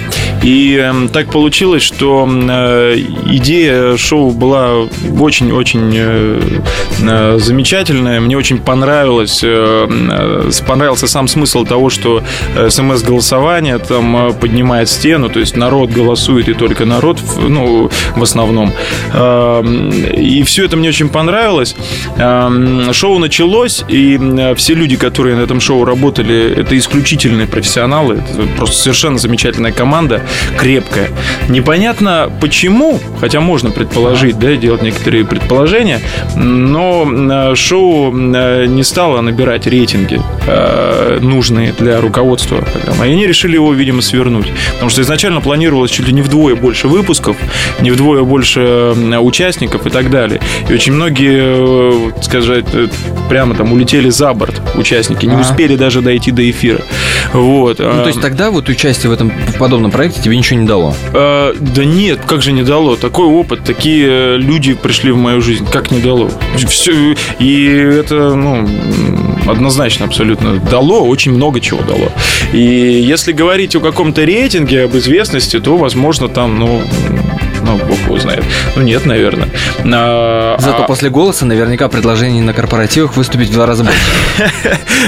И 0.43 0.75
эм, 0.77 1.10
так 1.10 1.30
получилось, 1.32 1.84
что 1.84 2.27
э, 2.30 2.95
идея 3.32 3.97
шоу 3.97 4.32
была 4.32 4.88
очень-очень 5.19 5.91
э, 5.95 6.41
э, 7.01 7.38
замечательная. 7.39 8.19
Мне 8.19 8.38
очень 8.38 8.58
понравилось, 8.60 9.41
э, 9.43 9.88
э, 9.89 10.49
понравился 10.67 11.08
сам 11.08 11.27
смысл 11.27 11.63
того, 11.65 11.89
что 11.89 12.23
СМС-голосование 12.69 13.77
там 13.77 14.30
э, 14.30 14.34
поднимает 14.34 14.89
стену, 14.89 15.30
то 15.30 15.39
есть 15.39 15.56
народ 15.58 15.91
голосует, 15.91 16.49
и 16.49 16.54
только 16.54 16.86
народ, 16.86 17.19
в- 17.19 17.49
ну, 17.49 17.89
в 18.15 18.23
основном. 18.23 18.71
И 20.15 20.43
все 20.45 20.65
это 20.65 20.77
мне 20.77 20.89
очень 20.89 21.10
понравилось. 21.10 21.75
Шоу 22.17 23.17
началось, 23.19 23.31
и 23.88 24.20
э, 24.20 24.56
все 24.56 24.74
люди, 24.74 24.96
которые 24.96 25.36
на 25.36 25.41
этом 25.41 25.60
шоу 25.60 25.86
работали, 25.86 26.54
это 26.56 26.78
исключительные 26.78 27.48
профессионалы. 27.48 28.15
Это 28.15 28.48
просто 28.58 28.76
совершенно 28.76 29.17
замечательная 29.17 29.72
команда, 29.72 30.22
крепкая. 30.58 31.10
Непонятно 31.50 32.32
почему, 32.41 33.00
хотя 33.20 33.39
можно 33.39 33.72
предположить, 33.72 34.38
да, 34.38 34.56
делать 34.56 34.82
некоторые 34.82 35.26
предположения, 35.26 36.02
но 36.36 37.56
шоу 37.56 38.12
не 38.12 38.84
стало 38.84 39.22
набирать 39.22 39.67
рейтинги 39.67 40.22
э, 40.48 41.20
нужные 41.22 41.74
для 41.74 42.02
руководства 42.02 42.58
программы. 42.58 43.08
И 43.08 43.12
они 43.12 43.28
решили 43.28 43.54
его, 43.54 43.74
видимо, 43.74 44.02
свернуть. 44.02 44.48
Потому 44.74 44.89
что 44.89 45.02
изначально 45.02 45.41
планировалось 45.41 45.91
чуть 45.91 46.08
ли 46.08 46.13
не 46.13 46.22
вдвое 46.22 46.56
больше 46.56 46.88
выпусков, 46.88 47.38
не 47.80 47.91
вдвое 47.91 48.24
больше 48.24 48.94
участников 49.20 49.86
и 49.88 49.89
так 49.89 50.10
далее. 50.10 50.41
И 50.70 50.74
очень 50.74 50.94
многие, 50.94 52.12
э, 52.17 52.22
сказать, 52.22 52.65
э, 52.74 52.88
прямо 53.32 53.56
там 53.56 53.72
улетели 53.72 54.10
за 54.10 54.34
борт 54.34 54.62
участники, 54.76 55.26
не 55.26 55.36
Ага. 55.36 55.41
успели 55.44 55.78
даже 55.78 56.02
дойти 56.02 56.32
до 56.32 56.50
эфира. 56.52 56.82
Вот. 57.32 57.80
Ну, 57.80 58.04
то 58.04 58.08
есть 58.08 58.20
тогда 58.20 58.52
вот 58.52 58.67
участие 58.67 59.10
в 59.10 59.13
этом 59.13 59.32
в 59.48 59.58
подобном 59.58 59.89
проекте 59.89 60.22
тебе 60.22 60.36
ничего 60.36 60.60
не 60.60 60.67
дало. 60.67 60.94
Э, 61.13 61.54
да 61.58 61.86
нет, 61.86 62.20
как 62.28 62.41
же 62.41 62.52
не 62.52 62.63
дало? 62.63 62.98
Такой 62.98 63.28
опыт, 63.28 63.63
такие 63.63 64.06
э, 64.10 64.38
люди 64.38 64.74
пришли 64.74 65.13
в 65.13 65.17
мою 65.17 65.41
жизнь. 65.41 65.65
Как 65.72 65.91
не 65.91 66.02
дало? 66.02 66.30
Все, 66.67 67.15
и 67.39 67.65
это, 68.02 68.36
ну, 68.36 68.67
однозначно 69.48 70.08
абсолютно 70.08 70.58
дало, 70.58 71.08
очень 71.08 71.32
много 71.32 71.62
чего 71.62 71.82
дало. 71.84 72.12
И 72.52 72.60
если 72.60 73.32
говорить 73.32 73.78
о 73.78 73.80
каком-то 73.80 74.26
рейтинге, 74.26 74.84
об 74.84 74.98
известности, 74.98 75.62
то, 75.62 75.78
возможно, 75.78 76.28
там, 76.28 76.60
ну, 76.60 76.82
его 78.12 78.21
знает. 78.21 78.43
Ну, 78.76 78.84
нет, 78.84 79.06
наверное. 79.06 79.50
А, 79.84 80.58
Зато 80.60 80.84
а- 80.84 80.88
после 80.88 81.10
голоса 81.10 81.45
наверняка 81.45 81.88
предложений 81.89 82.41
на 82.41 82.54
корпоративах 82.54 83.15
выступить 83.15 83.50
в 83.50 83.54
два 83.54 83.65
раза 83.65 83.84
больше. 83.84 84.00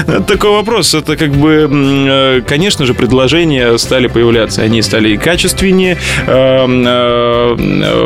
Это 0.08 0.22
такой 0.28 0.52
вопрос. 0.52 0.94
Это 0.94 1.16
как 1.16 1.32
бы, 1.32 1.70
э, 1.72 2.42
конечно 2.48 2.86
же, 2.86 2.94
предложения 2.94 3.78
стали 3.78 4.08
появляться. 4.08 4.62
Они 4.62 4.82
стали 4.82 5.10
и 5.10 5.18
качественнее 5.18 5.98
э, 6.28 6.66
э, 6.68 7.56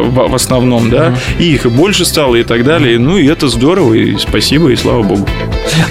в 0.08 0.36
основном, 0.36 0.90
да, 0.90 1.14
и 1.40 1.54
их 1.54 1.66
и 1.66 1.70
больше 1.70 2.06
стало 2.06 2.36
и 2.36 2.44
так 2.44 2.64
далее. 2.64 3.00
Ну, 3.00 3.18
и 3.18 3.28
это 3.28 3.48
здорово, 3.48 3.94
и 3.94 4.18
спасибо, 4.18 4.70
и 4.70 4.76
слава 4.76 5.04
богу. 5.04 5.28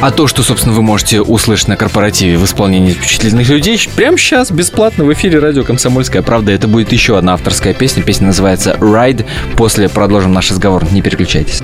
А 0.01 0.11
то, 0.11 0.27
что, 0.27 0.43
собственно, 0.43 0.75
вы 0.75 0.83
можете 0.83 1.21
услышать 1.21 1.69
на 1.69 1.77
корпоративе 1.77 2.39
в 2.39 2.45
исполнении 2.45 2.93
впечатлительных 2.93 3.49
людей, 3.49 3.79
прямо 3.95 4.19
сейчас, 4.19 4.51
бесплатно, 4.51 5.05
в 5.05 5.13
эфире 5.13 5.39
радио 5.39 5.63
«Комсомольская 5.63 6.23
правда». 6.23 6.53
Это 6.53 6.67
будет 6.69 6.93
еще 6.93 7.19
одна 7.19 7.35
авторская 7.35 7.75
песня. 7.75 8.03
Песня 8.03 8.29
называется 8.29 8.77
«Ride». 8.97 9.27
После 9.57 9.89
продолжим 9.89 10.33
наш 10.33 10.51
разговор. 10.51 10.85
Не 10.91 11.03
переключайтесь. 11.03 11.63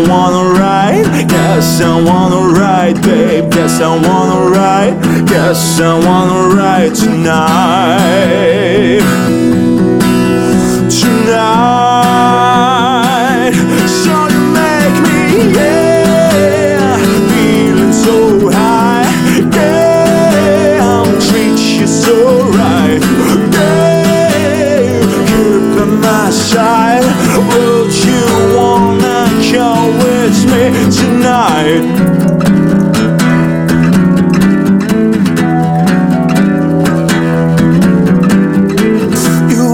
I 0.00 0.08
wanna 0.08 0.44
ride, 0.58 1.04
guess 1.28 1.80
I 1.82 2.02
wanna 2.02 2.58
ride, 2.58 3.02
babe. 3.02 3.50
Guess 3.52 3.80
I 3.82 3.88
wanna 4.08 4.48
ride, 4.48 4.94
guess 5.26 5.78
I 5.78 5.92
wanna 6.06 6.54
ride 6.56 6.94
tonight. 6.94 8.40
Tonight, 12.20 13.52
so 14.02 14.14
you 14.32 14.40
make 14.56 14.96
me, 15.04 15.20
yeah, 15.54 15.69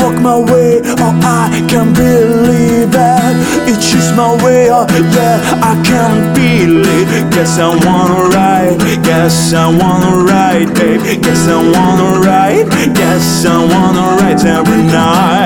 walk 0.06 0.20
my 0.20 0.38
way, 0.52 0.80
oh 0.84 1.20
I 1.22 1.64
can't 1.68 1.94
believe 1.94 2.94
it. 2.94 3.34
It's 3.68 3.90
just 3.90 4.14
my 4.14 4.32
way, 4.44 4.68
oh 4.70 4.86
yeah, 5.14 5.38
I 5.62 5.74
can't 5.82 6.34
believe. 6.34 7.08
Guess 7.32 7.58
I 7.58 7.68
wanna 7.86 8.28
ride, 8.34 8.78
guess 9.04 9.52
I 9.52 9.66
wanna 9.68 10.24
ride, 10.24 10.74
babe. 10.74 11.22
Guess 11.22 11.48
I 11.48 11.56
wanna 11.74 12.20
ride, 12.20 12.68
guess 12.94 13.44
I 13.46 13.56
wanna 13.72 14.06
ride 14.20 14.44
every 14.44 14.82
night, 14.82 15.45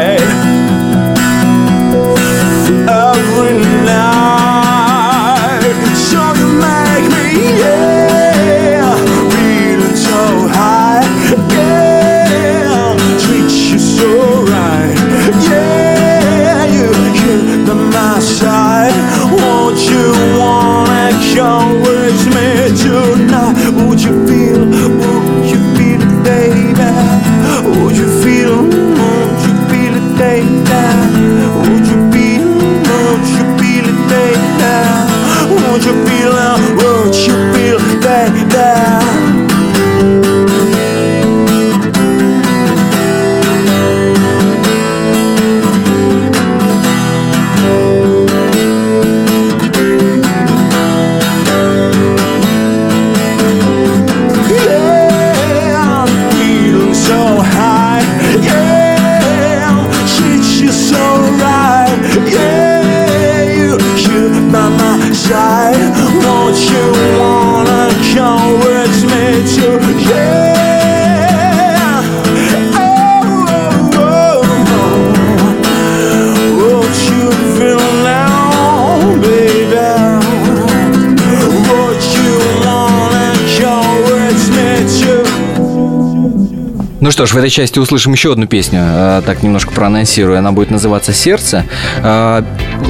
ж, 87.31 87.35
в 87.35 87.37
этой 87.37 87.51
части 87.51 87.79
услышим 87.79 88.13
еще 88.13 88.33
одну 88.33 88.47
песню, 88.47 88.81
э, 88.83 89.23
так 89.25 89.43
немножко 89.43 89.73
проанонсирую. 89.73 90.39
Она 90.39 90.53
будет 90.53 90.71
называться 90.71 91.13
«Сердце». 91.13 91.65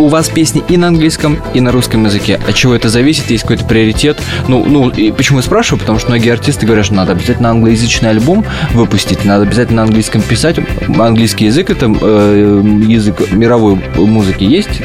У 0.01 0.09
вас 0.09 0.31
песни 0.31 0.63
и 0.67 0.79
на 0.79 0.87
английском, 0.89 1.39
и 1.53 1.61
на 1.61 1.73
русском 1.73 2.07
языке. 2.07 2.41
От 2.49 2.55
чего 2.55 2.75
это 2.75 2.89
зависит? 2.89 3.31
Есть 3.31 3.43
какой-то 3.43 3.67
приоритет? 3.67 4.19
Ну, 4.49 4.65
ну 4.65 4.89
и 4.89 5.13
почему 5.13 5.41
я 5.41 5.43
спрашиваю? 5.43 5.79
Потому 5.79 5.99
что 5.99 6.09
многие 6.09 6.33
артисты 6.33 6.65
говорят, 6.65 6.87
что 6.87 6.95
надо 6.95 7.13
обязательно 7.13 7.51
англоязычный 7.51 8.09
альбом 8.09 8.47
выпустить, 8.73 9.27
надо 9.27 9.43
обязательно 9.43 9.83
на 9.83 9.89
английском 9.89 10.23
писать. 10.23 10.57
Английский 10.99 11.45
язык– 11.45 11.69
это 11.71 11.95
э, 12.01 12.63
язык 12.89 13.31
мировой 13.31 13.79
музыки. 13.97 14.45
Есть 14.45 14.81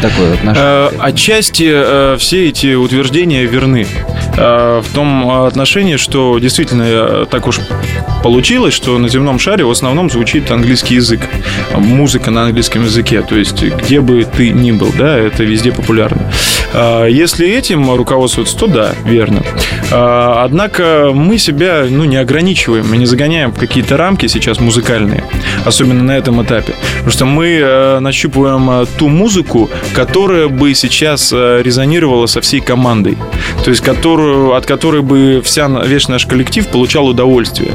такое 0.00 0.32
отношение? 0.32 0.64
Э, 0.64 0.90
Отчасти 0.98 1.70
э, 1.70 2.16
все 2.18 2.48
эти 2.48 2.74
утверждения 2.74 3.44
верны. 3.44 3.86
Э, 4.38 4.80
В 4.82 4.94
том 4.94 5.44
отношении, 5.44 5.96
что 5.96 6.38
действительно 6.38 6.84
э, 6.86 7.26
так 7.30 7.46
уж 7.46 7.60
получилось, 8.22 8.72
что 8.72 8.96
на 8.96 9.10
земном 9.10 9.38
шаре 9.38 9.64
в 9.64 9.70
основном 9.70 10.08
звучит 10.08 10.50
английский 10.50 10.94
язык. 10.94 11.20
Музыка 11.76 12.30
на 12.30 12.44
английском 12.44 12.84
языке. 12.84 13.20
То 13.20 13.36
есть, 13.36 13.62
где 13.62 14.00
бы 14.00 14.24
ты 14.24 14.53
ни 14.54 14.72
был, 14.72 14.92
да, 14.96 15.18
это 15.18 15.44
везде 15.44 15.72
популярно. 15.72 16.30
Э, 16.74 17.06
Если 17.10 17.48
этим 17.48 17.90
руководствуются, 17.94 18.56
то 18.58 18.66
да, 18.66 18.92
верно. 19.04 19.42
Э, 19.90 20.44
Однако 20.44 21.10
мы 21.14 21.38
себя 21.38 21.86
ну, 21.88 22.04
не 22.04 22.16
ограничиваем, 22.16 22.88
мы 22.88 22.96
не 22.96 23.06
загоняем 23.06 23.52
в 23.52 23.58
какие-то 23.58 23.96
рамки 23.96 24.26
сейчас 24.26 24.60
музыкальные, 24.60 25.24
особенно 25.64 26.02
на 26.02 26.16
этом 26.16 26.42
этапе. 26.42 26.74
Потому 26.96 27.10
что 27.10 27.24
мы 27.24 27.58
э, 27.60 27.98
нащупываем 28.00 28.86
ту 28.98 29.08
музыку, 29.08 29.70
которая 29.94 30.48
бы 30.48 30.74
сейчас 30.74 31.32
резонировала 31.32 32.26
со 32.26 32.40
всей 32.40 32.60
командой. 32.60 33.16
То 33.64 33.70
есть, 33.70 33.82
которую, 33.82 34.54
от 34.54 34.66
которой 34.66 35.02
бы 35.02 35.40
вся, 35.44 35.68
весь 35.68 36.08
наш 36.08 36.26
коллектив 36.26 36.66
получал 36.68 37.06
удовольствие. 37.06 37.72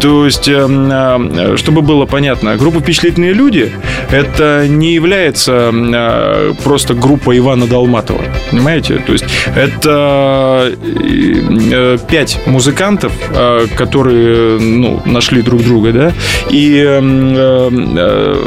То 0.00 0.24
есть, 0.24 0.44
чтобы 0.44 1.82
было 1.82 2.06
понятно, 2.06 2.56
группа 2.56 2.80
«Впечатлительные 2.80 3.32
люди» 3.32 3.72
это 4.10 4.66
не 4.68 4.92
является 4.94 5.70
э, 6.20 6.54
просто 6.64 6.94
группа 6.94 7.36
Ивана 7.36 7.66
Долматова. 7.66 8.22
Понимаете? 8.50 8.98
То 8.98 9.12
есть, 9.12 9.24
это 9.54 10.72
э, 10.84 11.98
пять 12.08 12.38
музыкантов, 12.46 13.12
э, 13.30 13.66
которые 13.76 14.58
ну, 14.58 15.02
нашли 15.04 15.42
друг 15.42 15.62
друга, 15.62 15.92
да, 15.92 16.12
и 16.50 16.76
э, 16.76 17.00
э, 17.00 18.44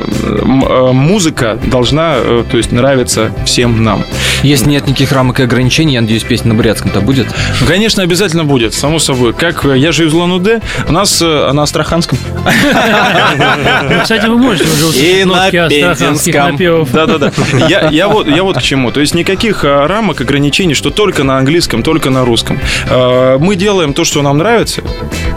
э, 0.69 0.91
музыка 0.91 1.57
должна, 1.65 2.15
э, 2.17 2.43
то 2.49 2.57
есть, 2.57 2.71
нравиться 2.71 3.31
всем 3.45 3.83
нам. 3.83 4.03
Если 4.43 4.69
нет 4.69 4.88
никаких 4.88 5.12
рамок 5.12 5.39
и 5.39 5.43
ограничений, 5.43 5.93
я 5.93 6.01
надеюсь, 6.01 6.23
песня 6.23 6.49
на 6.49 6.55
бурятском-то 6.55 7.01
будет? 7.01 7.27
Конечно, 7.67 8.03
обязательно 8.03 8.43
будет, 8.43 8.73
само 8.73 8.99
собой. 8.99 9.33
Как 9.33 9.65
э, 9.65 9.77
я 9.77 9.91
же 9.91 10.05
из 10.05 10.13
Улан-Удэ, 10.13 10.62
у 10.88 10.91
нас 10.91 11.21
э, 11.21 11.51
на 11.53 11.63
Астраханском. 11.63 12.17
Ну, 12.43 14.01
Кстати, 14.01 14.27
вы 14.27 14.38
можете 14.38 14.65
уже 14.65 14.86
услышать 14.88 15.21
И 15.21 15.23
на 15.23 15.43
нотки 15.43 15.55
астраханских 15.57 16.36
напевов. 16.36 16.91
Да-да-да. 16.91 17.31
Я, 17.69 17.89
я, 17.89 18.07
вот, 18.07 18.27
я 18.27 18.43
вот 18.43 18.57
к 18.57 18.61
чему. 18.61 18.91
То 18.91 18.99
есть 18.99 19.13
никаких 19.15 19.63
а, 19.63 19.87
рамок, 19.87 20.21
ограничений, 20.21 20.73
что 20.73 20.89
только 20.89 21.23
на 21.23 21.37
английском, 21.37 21.83
только 21.83 22.09
на 22.09 22.25
русском. 22.25 22.59
А, 22.89 23.37
Мы 23.37 23.55
делаем 23.55 23.93
то, 23.93 24.03
что 24.03 24.21
нам 24.21 24.37
нравится, 24.37 24.81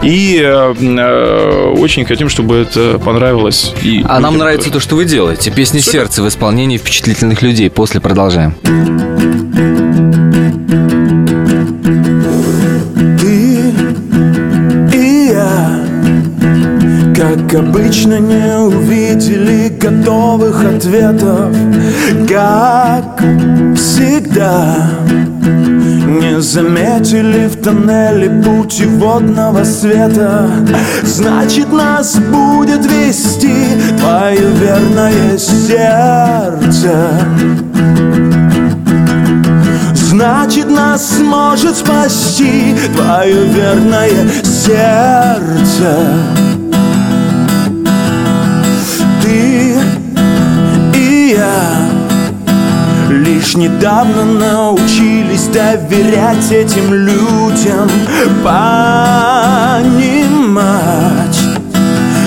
и 0.03 0.39
э, 0.43 1.73
очень 1.77 2.05
хотим, 2.05 2.29
чтобы 2.29 2.55
это 2.57 2.99
понравилось. 2.99 3.73
И 3.83 4.03
А 4.07 4.19
нам 4.19 4.37
нравится 4.37 4.69
тоже. 4.69 4.73
то, 4.73 4.79
что 4.79 4.95
вы 4.95 5.05
делаете. 5.05 5.51
Песни 5.51 5.79
Супер. 5.79 5.91
сердца 6.01 6.23
в 6.23 6.27
исполнении 6.27 6.77
впечатлительных 6.77 7.41
людей. 7.41 7.69
После 7.69 8.01
продолжаем. 8.01 8.55
Как 17.27 17.55
обычно 17.55 18.19
не 18.19 18.57
увидели 18.57 19.67
готовых 19.67 20.63
ответов. 20.63 21.53
Как 22.25 23.19
всегда 23.75 24.77
Не 26.07 26.39
заметили 26.39 27.47
в 27.47 27.57
тоннеле 27.61 28.29
путеводного 28.41 29.65
света. 29.65 30.49
Значит 31.03 31.69
нас 31.73 32.15
будет 32.15 32.89
вести 32.89 33.75
Твое 33.99 34.49
верное 34.61 35.37
сердце. 35.37 37.09
Значит, 39.93 40.69
нас 40.69 41.17
сможет 41.17 41.75
спасти 41.75 42.73
Твое 42.95 43.47
верное 43.47 44.29
сердце 44.43 45.97
Лишь 53.47 53.55
недавно 53.55 54.25
научились 54.25 55.47
доверять 55.47 56.51
этим 56.51 56.93
людям 56.93 57.89
Понимать 58.43 59.87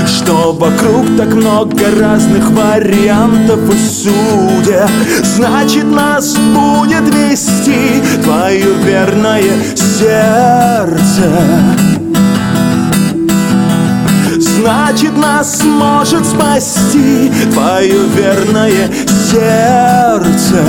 что 0.07 0.53
вокруг 0.53 1.05
так 1.19 1.35
много 1.35 1.91
разных 2.01 2.51
вариантов 2.53 3.61
и 3.69 3.77
судеб 3.77 4.89
Значит 5.23 5.85
нас 5.85 6.37
будет 6.37 7.15
вести 7.15 8.03
твое 8.23 8.73
верное 8.83 9.43
сердце. 9.77 11.31
Значит 14.39 15.17
нас 15.17 15.63
спасти 16.61 17.33
твое 17.53 18.05
верное 18.15 18.91
сердце. 19.09 20.63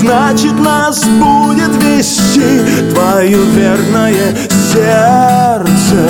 Значит 0.00 0.58
нас 0.58 1.04
будет 1.04 1.82
вести 1.82 2.92
твое 2.92 3.38
верное 3.54 4.34
сердце. 4.72 6.08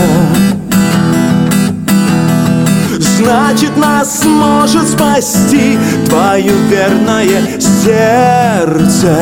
Значит 3.19 3.77
нас 3.77 4.25
может 4.25 4.89
спасти 4.89 5.79
твое 6.09 6.53
верное 6.71 7.61
сердце. 7.61 9.17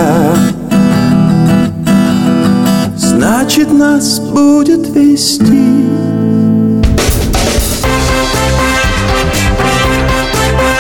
Значит 2.97 3.73
нас 3.73 4.21
будет 4.21 4.89
вести 4.95 6.20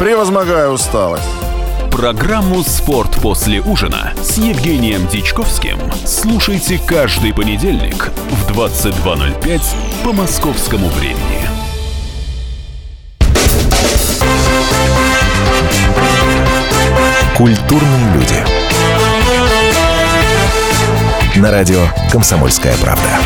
Превозмогая 0.00 0.70
усталость. 0.70 1.28
Программу 1.92 2.62
«Спорт 2.62 3.20
после 3.20 3.60
ужина» 3.60 4.14
с 4.22 4.38
Евгением 4.38 5.06
Дичковским 5.08 5.78
слушайте 6.06 6.80
каждый 6.88 7.34
понедельник 7.34 8.10
в 8.30 8.50
22.05 8.50 9.60
по 10.02 10.14
московскому 10.14 10.88
времени. 10.88 11.46
Культурные 17.36 18.14
люди. 18.14 18.42
На 21.36 21.50
радио 21.50 21.84
«Комсомольская 22.10 22.74
правда». 22.78 23.18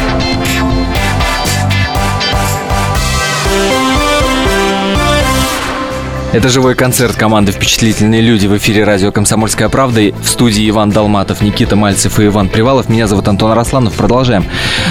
Это 6.35 6.49
живой 6.49 6.75
концерт 6.75 7.15
команды 7.15 7.53
«Впечатлительные 7.53 8.21
люди» 8.21 8.49
в 8.49 8.57
эфире 8.57 8.83
радио 8.83 9.13
«Комсомольская 9.13 9.69
правда». 9.69 10.01
В 10.21 10.27
студии 10.27 10.69
Иван 10.69 10.91
Долматов, 10.91 11.43
Никита 11.43 11.77
Мальцев 11.77 12.19
и 12.19 12.27
Иван 12.27 12.49
Привалов. 12.49 12.89
Меня 12.89 13.07
зовут 13.07 13.29
Антон 13.29 13.53
Арасланов. 13.53 13.95
Продолжаем. 13.95 14.45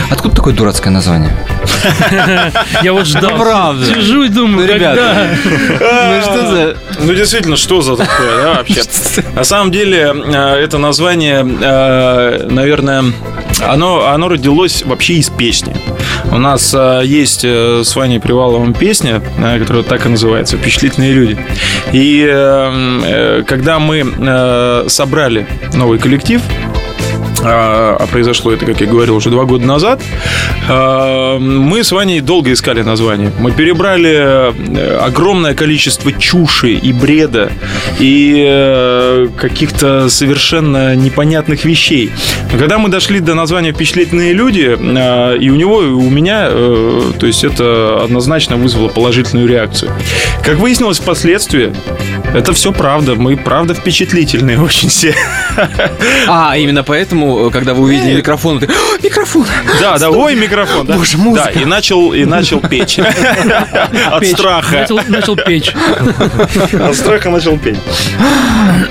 Откуда 0.09 0.37
такое 0.37 0.53
дурацкое 0.53 0.93
название? 0.93 1.33
Я 2.83 2.93
вот 2.93 3.05
ждал. 3.07 3.31
Ну, 3.31 3.37
правда. 3.39 3.85
Сижу 3.85 4.23
и 4.23 4.29
думаю, 4.29 4.67
Ну, 4.67 4.73
ребята. 4.73 5.29
когда? 5.79 6.15
Ну 6.15 6.21
что 6.21 6.47
за... 6.47 6.77
Ну, 6.99 7.13
действительно, 7.13 7.55
что 7.57 7.81
за 7.81 7.95
такое, 7.97 8.37
да, 8.41 8.53
вообще? 8.55 8.81
На 9.35 9.43
самом 9.43 9.71
деле, 9.71 10.13
э, 10.13 10.63
это 10.63 10.77
название, 10.77 11.45
э, 11.45 12.47
наверное, 12.49 13.05
оно, 13.67 14.07
оно 14.07 14.29
родилось 14.29 14.83
вообще 14.83 15.15
из 15.15 15.29
песни. 15.29 15.75
У 16.31 16.37
нас 16.37 16.73
э, 16.75 17.01
есть 17.03 17.43
с 17.43 17.95
Ваней 17.95 18.19
Приваловым 18.19 18.73
песня, 18.73 19.21
которая 19.59 19.83
так 19.83 20.05
и 20.05 20.09
называется 20.09 20.57
«Впечатлительные 20.57 21.13
люди». 21.13 21.37
И 21.91 22.23
когда 23.47 23.79
мы 23.79 24.85
собрали 24.89 25.47
новый 25.73 25.99
коллектив, 25.99 26.41
а 27.43 27.97
а 27.99 28.07
произошло 28.07 28.51
это, 28.51 28.65
как 28.65 28.81
я 28.81 28.87
говорил, 28.87 29.15
уже 29.15 29.29
два 29.29 29.45
года 29.45 29.65
назад. 29.65 30.01
а, 30.69 31.39
Мы 31.39 31.83
с 31.83 31.91
Ваней 31.91 32.21
долго 32.21 32.51
искали 32.51 32.81
название. 32.81 33.31
Мы 33.39 33.51
перебрали 33.51 34.51
э, 34.53 34.97
огромное 34.97 35.53
количество 35.53 36.11
чуши 36.11 36.73
и 36.73 36.91
бреда 36.93 37.51
и 37.99 38.43
э, 38.45 39.27
каких-то 39.37 40.09
совершенно 40.09 40.95
непонятных 40.95 41.65
вещей. 41.65 42.11
Когда 42.51 42.77
мы 42.77 42.89
дошли 42.89 43.19
до 43.19 43.35
названия 43.35 43.71
«Впечатлительные 43.71 44.33
люди», 44.33 44.77
э, 44.79 45.37
и 45.37 45.49
у 45.49 45.55
него, 45.55 45.83
и 45.83 45.87
у 45.87 46.09
меня, 46.09 46.47
э, 46.49 47.11
то 47.19 47.25
есть 47.27 47.43
это 47.43 48.01
однозначно 48.03 48.57
вызвало 48.57 48.89
положительную 48.89 49.47
реакцию. 49.47 49.91
Как 50.43 50.57
выяснилось 50.57 50.99
впоследствии, 50.99 51.73
это 52.33 52.53
все 52.53 52.71
правда. 52.71 53.15
Мы 53.15 53.37
правда 53.37 53.73
впечатлительные 53.73 54.59
очень 54.63 54.89
все. 54.89 55.15
А, 56.27 56.57
именно 56.57 56.83
поэтому, 56.83 57.22
когда 57.51 57.73
вы 57.73 57.83
увидели 57.83 58.17
микрофон, 58.17 58.59
ты... 58.59 58.67
«О, 58.67 58.97
Микрофон! 59.03 59.45
Да, 59.79 59.97
да, 59.97 60.09
ой, 60.09 60.35
микрофон. 60.35 60.85
Да. 60.85 60.95
Боже, 60.95 61.17
музыка. 61.17 61.51
Да, 61.53 61.61
и 61.61 61.65
начал, 61.65 62.13
и 62.13 62.25
начал 62.25 62.59
печь. 62.59 62.99
От 64.11 64.25
страха. 64.25 64.87
Начал, 65.07 65.35
печь. 65.35 65.73
От 66.73 66.95
страха 66.95 67.29
начал 67.29 67.57
петь. 67.57 67.77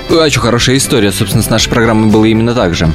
А 0.09 0.29
что, 0.29 0.39
хорошая 0.39 0.77
история. 0.77 1.11
Собственно, 1.11 1.43
с 1.43 1.49
нашей 1.49 1.69
программой 1.69 2.11
было 2.11 2.25
именно 2.25 2.53
так 2.53 2.75
же. 2.75 2.89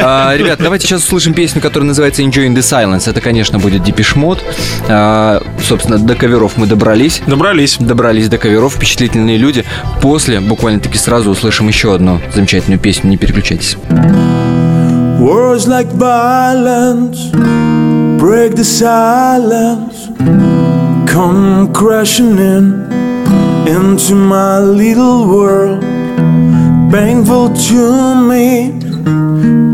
А, 0.00 0.34
ребят, 0.36 0.58
давайте 0.60 0.86
сейчас 0.86 1.04
услышим 1.04 1.34
песню, 1.34 1.60
которая 1.60 1.86
называется 1.86 2.22
Enjoying 2.22 2.54
the 2.54 2.60
Silence. 2.60 3.08
Это, 3.08 3.20
конечно, 3.20 3.58
будет 3.58 3.82
Depeche 3.82 4.16
Mode. 4.16 4.40
А, 4.88 5.42
собственно, 5.62 5.98
до 5.98 6.14
коверов 6.14 6.52
мы 6.56 6.66
добрались. 6.66 7.22
Добрались. 7.26 7.76
Добрались 7.78 8.28
до 8.28 8.38
коверов. 8.38 8.74
Впечатлительные 8.74 9.36
люди. 9.36 9.64
После, 10.00 10.40
буквально-таки 10.40 10.98
сразу, 10.98 11.30
услышим 11.30 11.68
еще 11.68 11.94
одну 11.94 12.20
замечательную 12.34 12.78
песню. 12.78 13.10
Не 13.10 13.16
переключайтесь. 13.16 13.76
Words 15.32 15.66
like 15.66 15.86
violence 15.86 17.30
break 18.20 18.54
the 18.54 18.64
silence, 18.64 20.08
come 21.10 21.72
crashing 21.72 22.36
in 22.36 22.92
into 23.66 24.14
my 24.14 24.58
little 24.58 25.26
world. 25.26 25.80
Painful 26.92 27.48
to 27.68 28.14
me, 28.30 28.78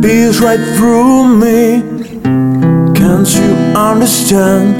pierce 0.00 0.40
right 0.40 0.64
through 0.76 1.26
me. 1.42 1.82
Can't 2.94 3.28
you 3.38 3.50
understand? 3.74 4.76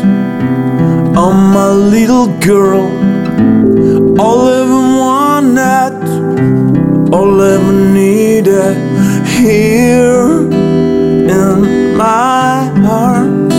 I'm 1.18 1.38
my 1.58 1.70
little 1.70 2.28
girl. 2.38 2.86
All 4.20 4.46
ever 4.46 4.82
wanted, 5.02 5.98
all 7.12 7.42
ever 7.42 7.72
needed 7.72 8.76
here 9.26 10.67
in 11.38 11.96
my 11.96 12.68
arms. 12.84 13.54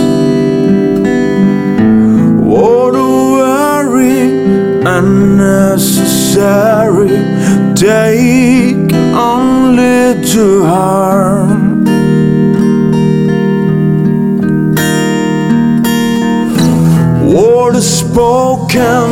What 2.52 2.94
a 2.94 2.98
worry, 3.36 4.20
unnecessary, 4.98 5.88
take 7.74 8.92
only 9.14 10.00
to 10.32 10.44
harm. 10.64 11.84
Word 17.34 17.74
is 17.76 17.88
spoken 18.04 19.06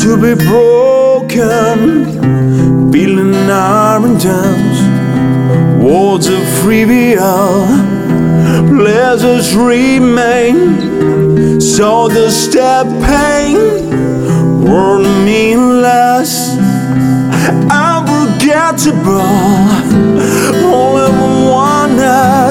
to 0.00 0.08
be 0.24 0.34
broken, 0.50 1.76
feeling 2.92 3.34
our 3.50 4.06
intense. 4.06 4.61
Rewards 5.92 6.30
are 6.30 6.62
trivial, 6.62 7.66
pleasures 8.66 9.54
remain. 9.54 11.60
So 11.60 12.08
the 12.08 12.30
step 12.30 12.86
pain 13.04 13.58
won't 14.64 15.04
mean 15.26 15.82
less. 15.82 16.56
Unforgettable, 17.68 19.20
all 20.72 20.96
ever 20.96 21.50
wanted. 21.50 22.41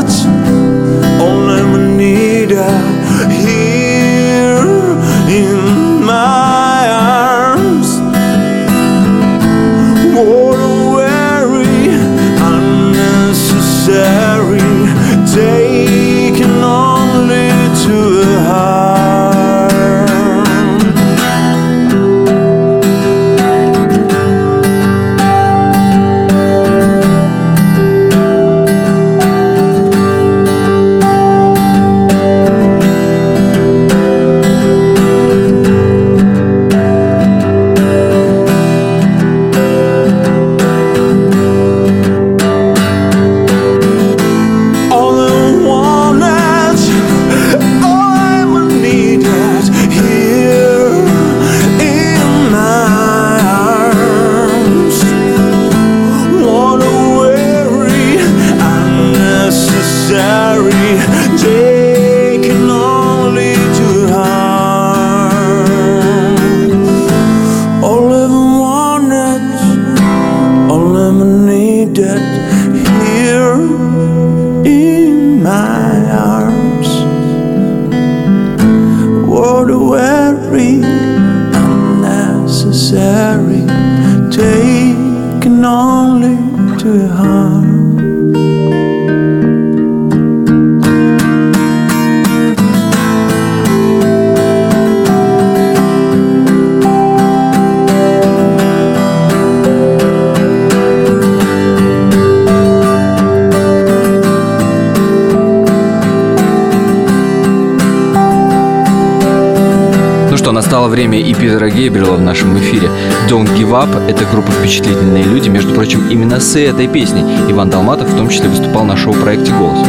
Up– 113.81 113.89
это 114.07 114.25
группа 114.25 114.51
«Впечатлительные 114.51 115.23
люди». 115.23 115.49
Между 115.49 115.73
прочим, 115.73 116.07
именно 116.07 116.39
с 116.39 116.55
этой 116.55 116.87
песней 116.87 117.23
Иван 117.49 117.71
Долматов 117.71 118.09
в 118.09 118.15
том 118.15 118.29
числе 118.29 118.47
выступал 118.47 118.85
на 118.85 118.95
шоу-проекте 118.95 119.51
«Голос». 119.53 119.79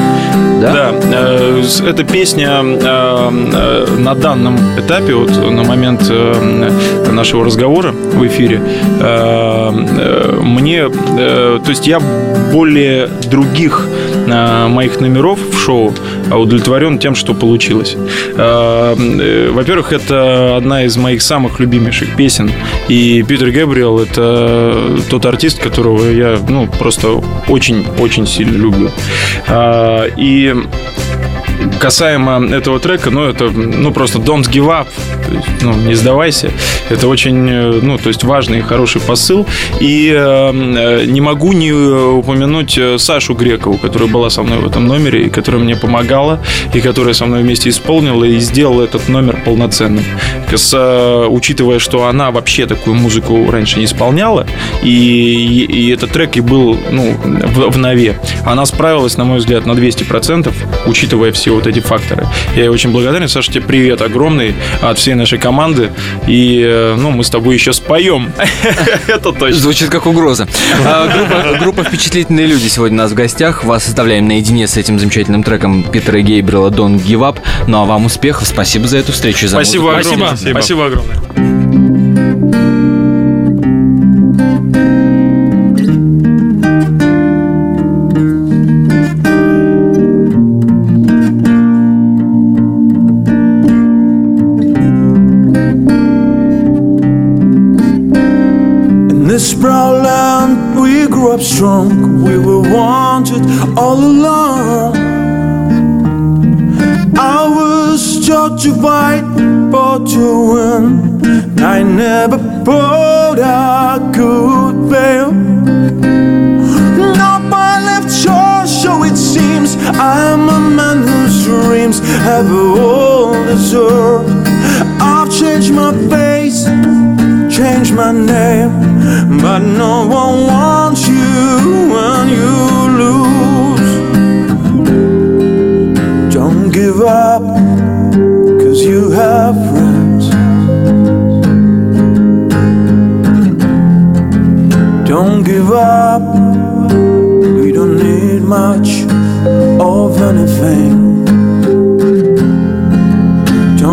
Да? 0.63 0.73
Да, 0.73 0.95
э, 1.13 1.63
эта 1.87 2.05
песня 2.05 2.63
э, 2.63 2.77
э, 2.81 3.87
на 3.99 4.15
данном 4.15 4.57
этапе, 4.79 5.15
вот 5.15 5.31
на 5.37 5.63
момент 5.65 6.07
э, 6.09 7.11
нашего 7.11 7.45
разговора 7.45 7.93
в 7.93 8.27
эфире, 8.27 8.63
э, 9.01 9.03
э, 9.03 10.41
мне, 10.41 10.85
э, 10.85 11.61
то 11.63 11.69
есть 11.69 11.87
я 11.87 12.01
более 12.53 13.09
других 13.31 13.89
моих 14.27 15.01
номеров 15.01 15.39
в 15.39 15.59
шоу 15.59 15.93
удовлетворен 16.31 16.99
тем, 16.99 17.15
что 17.15 17.35
получилось. 17.35 17.97
Э, 18.37 18.95
э, 18.97 19.51
Во-первых, 19.51 19.93
это 19.93 20.57
одна 20.57 20.85
из 20.85 20.97
моих 20.97 21.23
самых 21.23 21.61
любимейших 21.61 22.17
песен, 22.17 22.51
и 22.89 23.23
Питер 23.23 23.51
Гэбриэл 23.51 23.99
это 24.01 24.99
тот 25.11 25.27
артист, 25.27 25.61
которого 25.61 26.11
я, 26.11 26.39
ну, 26.49 26.67
просто 26.79 27.23
очень-очень 27.49 28.27
сильно 28.27 28.57
люблю. 28.57 28.91
А, 29.49 30.07
И 30.17 30.55
касаемо 31.83 32.55
этого 32.55 32.79
трека, 32.79 33.11
ну, 33.11 33.25
это, 33.25 33.51
ну, 33.51 33.93
просто 33.93 34.21
don't 34.21 34.49
give 34.49 34.69
up, 34.69 34.87
ну, 35.63 35.75
не 35.75 35.95
сдавайся. 35.95 36.53
Это 36.91 37.09
очень, 37.09 37.49
э, 37.51 37.81
ну, 37.83 37.99
то 37.99 38.09
есть 38.09 38.23
важный 38.23 38.59
и 38.59 38.63
хороший 38.63 39.01
посыл. 39.01 39.47
И 39.81 40.13
э, 40.15 40.53
э, 40.53 41.05
не 41.07 41.21
могу 41.21 41.53
не 41.53 41.73
упомянуть 41.73 42.79
э, 42.79 42.99
Сашу 42.99 43.35
Грекову, 43.35 43.79
которая 43.79 44.09
была 44.09 44.31
со 44.31 44.43
мной 44.43 44.59
в 44.59 44.67
этом 44.67 44.87
номере, 44.87 45.27
и 45.27 45.29
которая 45.31 45.61
мне 45.61 45.75
помогала, 45.75 46.39
и 46.73 46.81
которая 46.81 47.15
со 47.15 47.27
мной 47.27 47.43
вместе 47.43 47.71
исполнила 47.71 48.23
и 48.23 48.39
сделала 48.39 48.85
этот 48.85 49.09
номер 49.09 49.43
полноценным. 49.45 50.05
С, 50.55 50.73
э, 50.75 51.27
учитывая, 51.29 51.81
что 51.81 52.07
она 52.07 52.31
вообще 52.31 52.67
такую 52.67 52.95
музыку 52.95 53.51
раньше 53.51 53.81
не 53.81 53.87
исполняла, 53.87 54.47
и, 54.85 54.89
и, 54.89 55.65
и 55.65 55.91
этот 55.91 56.13
трек 56.13 56.37
и 56.37 56.41
был, 56.41 56.79
ну, 56.93 57.17
в, 57.25 57.71
в 57.73 57.79
нове. 57.79 58.21
Она 58.45 58.67
справилась, 58.67 59.17
на 59.17 59.25
мой 59.25 59.39
взгляд, 59.39 59.67
на 59.67 59.73
200%, 59.73 60.53
учитывая 60.87 61.33
все 61.33 61.53
вот 61.53 61.67
эти 61.72 61.72
факторы. 61.81 62.27
Я 62.55 62.63
ей 62.63 62.69
очень 62.69 62.91
благодарен. 62.91 63.29
Саша, 63.29 63.53
тебе 63.53 63.65
привет 63.65 64.03
огромный 64.03 64.55
от 64.81 64.99
всей 64.99 65.15
нашей 65.15 65.39
команды. 65.39 65.91
И, 66.27 66.63
э, 66.65 66.95
ну, 66.97 67.11
мы 67.11 67.25
с 67.25 67.31
тобой 67.31 67.55
еще 67.55 67.73
споем. 67.73 68.33
Это 69.07 69.33
точно. 69.33 69.59
Звучит 69.59 69.91
как 69.91 70.07
угроза. 70.07 70.49
А, 70.85 71.57
группа, 71.59 71.85
«Впечатлительные 71.85 72.47
люди» 72.47 72.69
сегодня 72.69 72.97
у 72.97 72.99
нас 72.99 73.13
в 73.13 73.15
гостях. 73.15 73.65
Вас 73.65 73.87
оставляем 73.89 74.29
наедине 74.29 74.67
с 74.67 74.77
этим 74.77 74.99
замечательным 74.99 75.43
треком 75.43 75.83
Питера 75.83 76.21
Гейбрила 76.21 76.71
«Don't 76.71 77.03
Give 77.05 77.21
Up». 77.21 77.39
Ну 77.67 77.83
а 77.83 77.85
вам 77.85 78.07
успехов. 78.07 78.47
Спасибо 78.47 78.87
за 78.89 78.99
эту 78.99 79.13
встречу. 79.13 79.49
Спасибо 79.49 79.97
огромное. 79.97 80.37
Спасибо 80.37 80.87
огромное. 80.87 81.62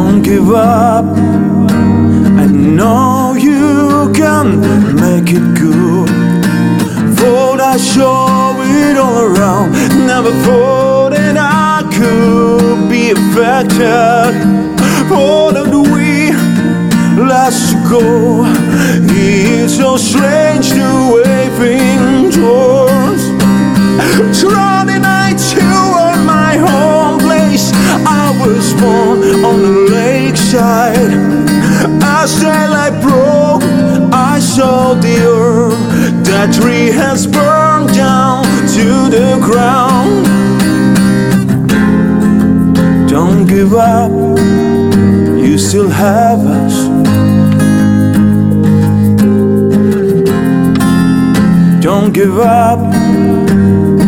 Don't 0.09 0.23
give 0.23 0.49
up. 0.49 1.05
I 1.05 2.47
know 2.47 3.35
you 3.37 4.11
can 4.11 4.59
make 4.95 5.29
it 5.29 5.45
good. 5.53 6.09
Thought 7.15 7.59
I 7.61 7.77
saw 7.77 8.59
it 8.59 8.97
all 8.97 9.19
around. 9.29 9.71
Never 10.07 10.31
thought 10.45 11.11
that 11.11 11.37
I 11.37 11.83
could 11.93 12.89
be 12.89 13.11
affected. 13.11 14.33
What 15.11 15.53
did 15.53 15.69
we 15.93 16.31
last 17.21 17.75
go? 17.87 18.45
It's 19.13 19.75
so 19.77 19.95
strange 19.95 20.69
the 20.71 20.91
way 21.13 21.49
things 21.61 22.35
was. 22.35 23.21
Friday 24.41 24.97
night, 24.97 25.39
I 28.05 28.25
was 28.45 28.73
born 28.73 29.19
on 29.43 29.57
the 29.61 29.75
lakeside. 29.91 31.13
As 32.03 32.39
daylight 32.39 33.01
broke, 33.01 33.63
I 34.13 34.39
saw 34.39 34.93
the 34.93 35.17
earth. 35.25 35.79
That 36.25 36.53
tree 36.53 36.87
has 36.91 37.25
burned 37.25 37.93
down 37.93 38.43
to 38.75 39.09
the 39.09 39.39
ground. 39.41 40.25
Don't 43.09 43.47
give 43.47 43.73
up, 43.73 44.11
you 45.45 45.57
still 45.57 45.89
have 45.89 46.39
us. 46.39 46.75
Don't 51.81 52.13
give 52.13 52.37
up, 52.39 52.79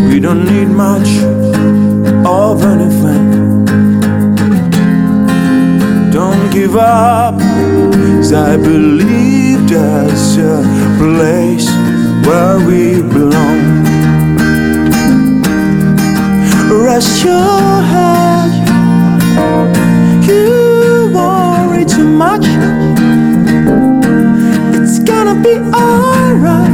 we 0.09 0.19
don't 0.19 0.45
need 0.45 0.67
much 0.67 1.09
of 2.25 2.63
anything. 2.63 3.00
Give 6.71 6.79
up, 6.79 7.35
I 8.33 8.55
believe 8.55 9.67
there's 9.67 10.37
a 10.37 10.63
place 10.97 11.67
where 12.25 12.59
we 12.65 13.01
belong. 13.01 13.83
Rest 16.71 17.25
your 17.25 17.81
head, 17.91 18.51
you 20.25 21.11
worry 21.13 21.83
too 21.83 22.07
much. 22.07 22.45
It's 24.77 24.99
gonna 24.99 25.35
be 25.43 25.57
alright 25.75 26.70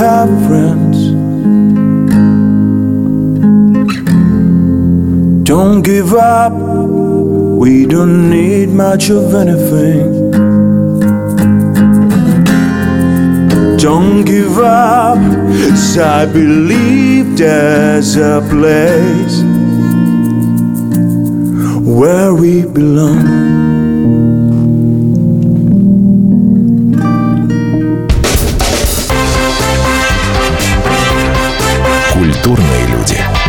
have 0.00 0.30
friends. 0.46 0.98
Don't 5.44 5.82
give 5.82 6.14
up, 6.14 6.54
we 7.62 7.84
don't 7.84 8.30
need 8.30 8.70
much 8.70 9.10
of 9.10 9.34
anything. 9.34 10.08
Don't 13.76 14.24
give 14.24 14.58
up, 14.58 15.20
'cause 15.52 15.98
I 15.98 16.24
believe 16.24 17.36
there's 17.36 18.16
a 18.16 18.36
place 18.54 19.36
where 21.98 22.32
we 22.42 22.52
belong. 22.62 23.59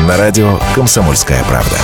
На 0.07 0.17
радио 0.17 0.57
«Комсомольская 0.73 1.43
правда». 1.43 1.77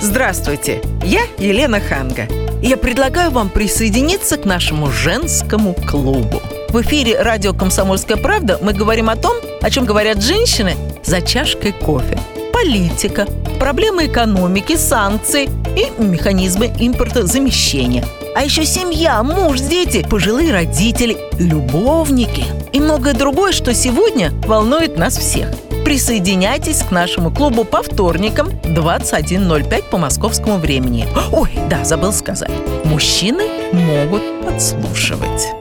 Здравствуйте, 0.00 0.80
я 1.02 1.22
Елена 1.36 1.80
Ханга. 1.80 2.28
Я 2.62 2.76
предлагаю 2.76 3.32
вам 3.32 3.48
присоединиться 3.48 4.36
к 4.36 4.44
нашему 4.44 4.92
женскому 4.92 5.74
клубу. 5.74 6.40
В 6.68 6.80
эфире 6.82 7.20
радио 7.20 7.52
«Комсомольская 7.52 8.16
правда» 8.16 8.56
мы 8.62 8.72
говорим 8.72 9.10
о 9.10 9.16
том, 9.16 9.36
о 9.60 9.68
чем 9.68 9.84
говорят 9.84 10.22
женщины 10.22 10.76
за 11.04 11.20
чашкой 11.20 11.72
кофе. 11.72 12.20
Политика, 12.52 13.26
проблемы 13.58 14.06
экономики, 14.06 14.76
санкции 14.76 15.50
и 15.76 15.90
механизмы 16.00 16.66
импортозамещения. 16.78 18.04
А 18.34 18.44
еще 18.44 18.64
семья, 18.64 19.22
муж, 19.22 19.60
дети, 19.60 20.06
пожилые 20.08 20.52
родители, 20.52 21.16
любовники 21.38 22.44
и 22.72 22.80
многое 22.80 23.14
другое, 23.14 23.52
что 23.52 23.74
сегодня 23.74 24.32
волнует 24.46 24.96
нас 24.96 25.18
всех. 25.18 25.50
Присоединяйтесь 25.84 26.82
к 26.82 26.90
нашему 26.92 27.32
клубу 27.32 27.64
по 27.64 27.82
вторникам 27.82 28.48
21.05 28.48 29.82
по 29.90 29.98
московскому 29.98 30.58
времени. 30.58 31.08
Ой, 31.32 31.50
да, 31.68 31.84
забыл 31.84 32.12
сказать. 32.12 32.50
Мужчины 32.84 33.44
могут 33.72 34.22
подслушивать. 34.44 35.59